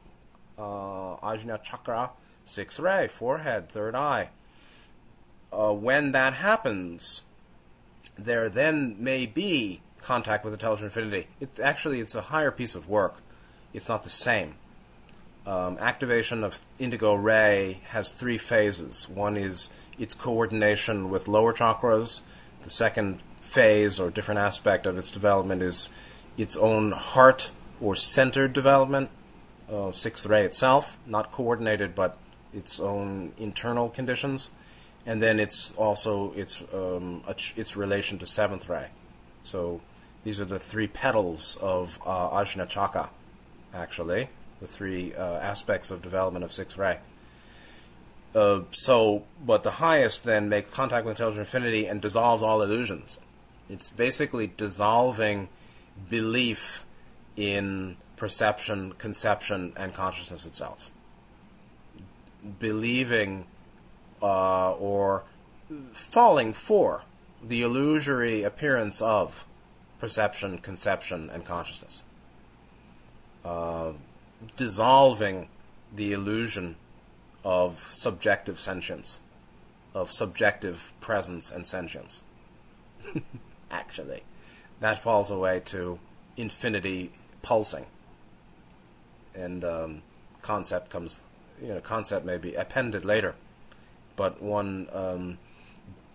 [0.57, 2.11] uh, Ajna Chakra,
[2.43, 4.29] sixth ray, forehead, third eye.
[5.51, 7.21] Uh, when that happens,
[8.15, 11.27] there then may be contact with intelligent infinity.
[11.39, 13.21] It's actually it's a higher piece of work.
[13.73, 14.55] It's not the same.
[15.45, 19.09] Um, activation of indigo ray has three phases.
[19.09, 19.69] One is
[19.99, 22.21] its coordination with lower chakras.
[22.61, 25.89] The second phase or different aspect of its development is
[26.37, 29.09] its own heart or centered development.
[29.69, 32.17] Uh, sixth ray itself, not coordinated, but
[32.53, 34.49] its own internal conditions
[35.05, 37.23] and then it's also its um,
[37.55, 38.87] its relation to seventh ray.
[39.43, 39.81] So
[40.23, 43.09] these are the three petals of uh, Ajna Chakra,
[43.73, 44.29] actually,
[44.63, 46.99] the three uh, aspects of development of sixth ray.
[48.33, 53.19] Uh, so, but the highest then makes contact with intelligent infinity and dissolves all illusions.
[53.69, 55.49] It's basically dissolving
[56.09, 56.85] belief
[57.35, 60.91] in perception, conception, and consciousness itself.
[62.59, 63.45] Believing
[64.21, 65.25] uh, or
[65.91, 67.03] falling for
[67.43, 69.45] the illusory appearance of
[69.99, 72.03] perception, conception, and consciousness.
[73.43, 73.91] Uh,
[74.55, 75.47] dissolving
[75.93, 76.75] the illusion
[77.43, 79.19] of subjective sentience,
[79.93, 82.23] of subjective presence and sentience.
[83.71, 84.23] Actually,
[84.79, 85.99] that falls away to
[86.37, 87.85] infinity pulsing,
[89.35, 90.01] and um,
[90.41, 91.23] concept comes.
[91.61, 93.35] You know, concept may be appended later
[94.15, 95.37] but one um,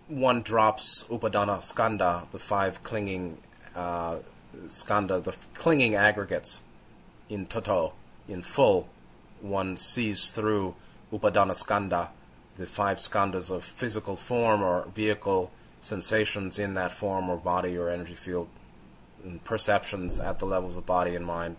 [0.07, 3.37] one drops upadana skandha, the five clinging
[3.75, 4.19] uh,
[4.67, 6.61] skandha, the clinging aggregates
[7.29, 7.93] in toto,
[8.29, 8.87] in full.
[9.41, 10.75] One sees through
[11.11, 12.09] upadana skandha,
[12.57, 15.51] the five skandhas of physical form or vehicle,
[15.81, 18.49] sensations in that form or body or energy field,
[19.43, 21.55] perceptions at the levels of body and mind,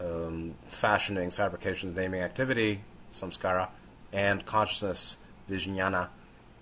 [0.00, 2.82] um, fashionings, fabrications, naming activity,
[3.12, 3.68] samskara,
[4.12, 5.16] and consciousness
[5.50, 6.08] vijnana,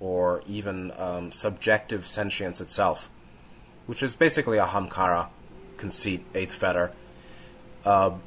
[0.00, 3.10] or even um, subjective sentience itself,
[3.86, 5.28] which is basically ahamkara,
[5.76, 6.92] conceit, eighth fetter.
[7.86, 8.18] Uh,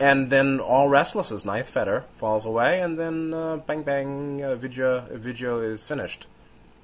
[0.00, 5.06] and then all restlessness, ninth fetter, falls away, and then uh, bang bang, uh, vidya,
[5.12, 6.26] vidya is finished.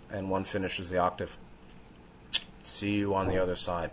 [0.08, 1.36] And one finishes the octave.
[2.62, 3.90] See you on the other side.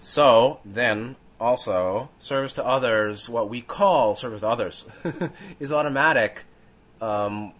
[0.00, 4.86] So, then, also, service to others, what we call service to others,
[5.60, 6.44] is automatic
[7.02, 7.52] um,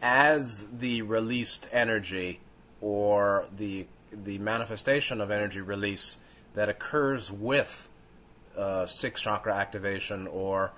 [0.00, 2.40] as the released energy
[2.80, 6.18] or the the manifestation of energy release
[6.54, 7.90] that occurs with
[8.56, 10.72] uh, six chakra activation or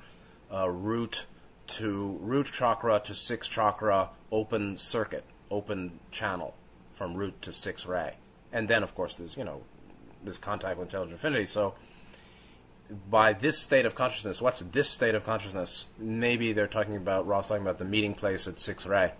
[0.52, 1.26] uh, root
[1.66, 6.54] to root chakra to six chakra open circuit, open channel
[6.94, 8.16] from root to six ray,
[8.52, 9.62] and then of course there's you know
[10.24, 11.46] this contact with intelligent infinity.
[11.46, 11.74] So
[13.10, 15.86] by this state of consciousness, what's this state of consciousness?
[15.98, 19.12] Maybe they're talking about, Ra's talking about the meeting place at 6 ray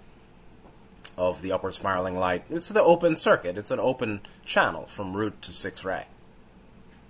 [1.17, 2.45] of the upward spiraling light.
[2.49, 6.07] It's the open circuit, it's an open channel from root to 6 ray.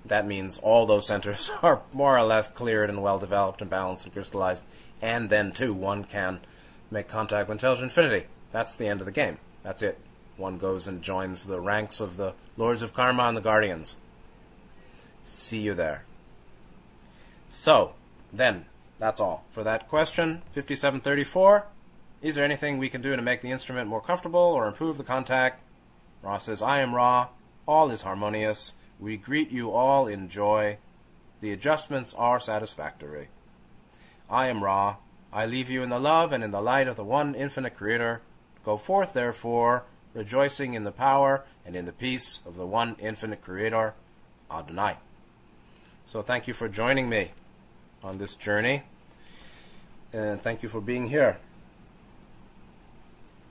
[0.08, 4.04] That means all those centers are more or less cleared and well developed and balanced
[4.04, 4.64] and crystallized.
[5.00, 6.40] And then, too, one can
[6.90, 8.26] make contact with intelligent infinity.
[8.50, 9.38] That's the end of the game.
[9.62, 9.98] That's it.
[10.36, 13.96] One goes and joins the ranks of the Lords of Karma and the Guardians.
[15.24, 16.04] See you there.
[17.48, 17.94] So,
[18.32, 18.66] then,
[18.98, 20.42] that's all for that question.
[20.52, 21.66] 5734.
[22.20, 25.04] Is there anything we can do to make the instrument more comfortable or improve the
[25.04, 25.62] contact?
[26.22, 27.28] Ra says, I am Ra.
[27.66, 28.72] All is harmonious.
[29.00, 30.78] We greet you all in joy.
[31.40, 33.28] The adjustments are satisfactory.
[34.28, 34.96] I am Ra.
[35.32, 38.20] I leave you in the love and in the light of the one infinite Creator.
[38.64, 39.84] Go forth, therefore,
[40.14, 43.94] rejoicing in the power and in the peace of the one infinite Creator,
[44.50, 44.96] Adonai.
[46.06, 47.32] So thank you for joining me
[48.02, 48.84] on this journey,
[50.12, 51.38] and thank you for being here.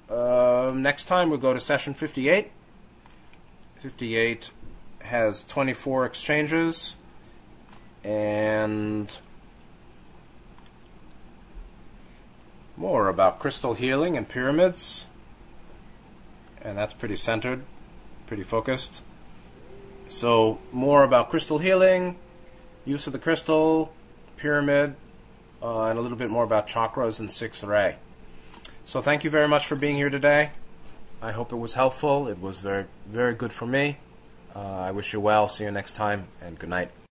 [0.10, 2.52] Um, next time we'll go to session 58.
[3.80, 4.52] 58
[5.08, 6.95] has 24 exchanges
[8.03, 9.18] and
[12.78, 15.08] more about crystal healing and pyramids.
[16.62, 17.64] And that's pretty centered,
[18.28, 19.01] pretty focused.
[20.08, 22.18] So, more about crystal healing,
[22.86, 23.91] use of the crystal,
[24.38, 24.95] pyramid,
[25.62, 27.97] uh, and a little bit more about chakras and sixth ray.
[28.86, 30.51] So, thank you very much for being here today.
[31.22, 32.28] I hope it was helpful.
[32.28, 33.97] It was very, very good for me.
[34.58, 35.47] Uh, I wish you well.
[35.47, 36.89] See you next time, and good night.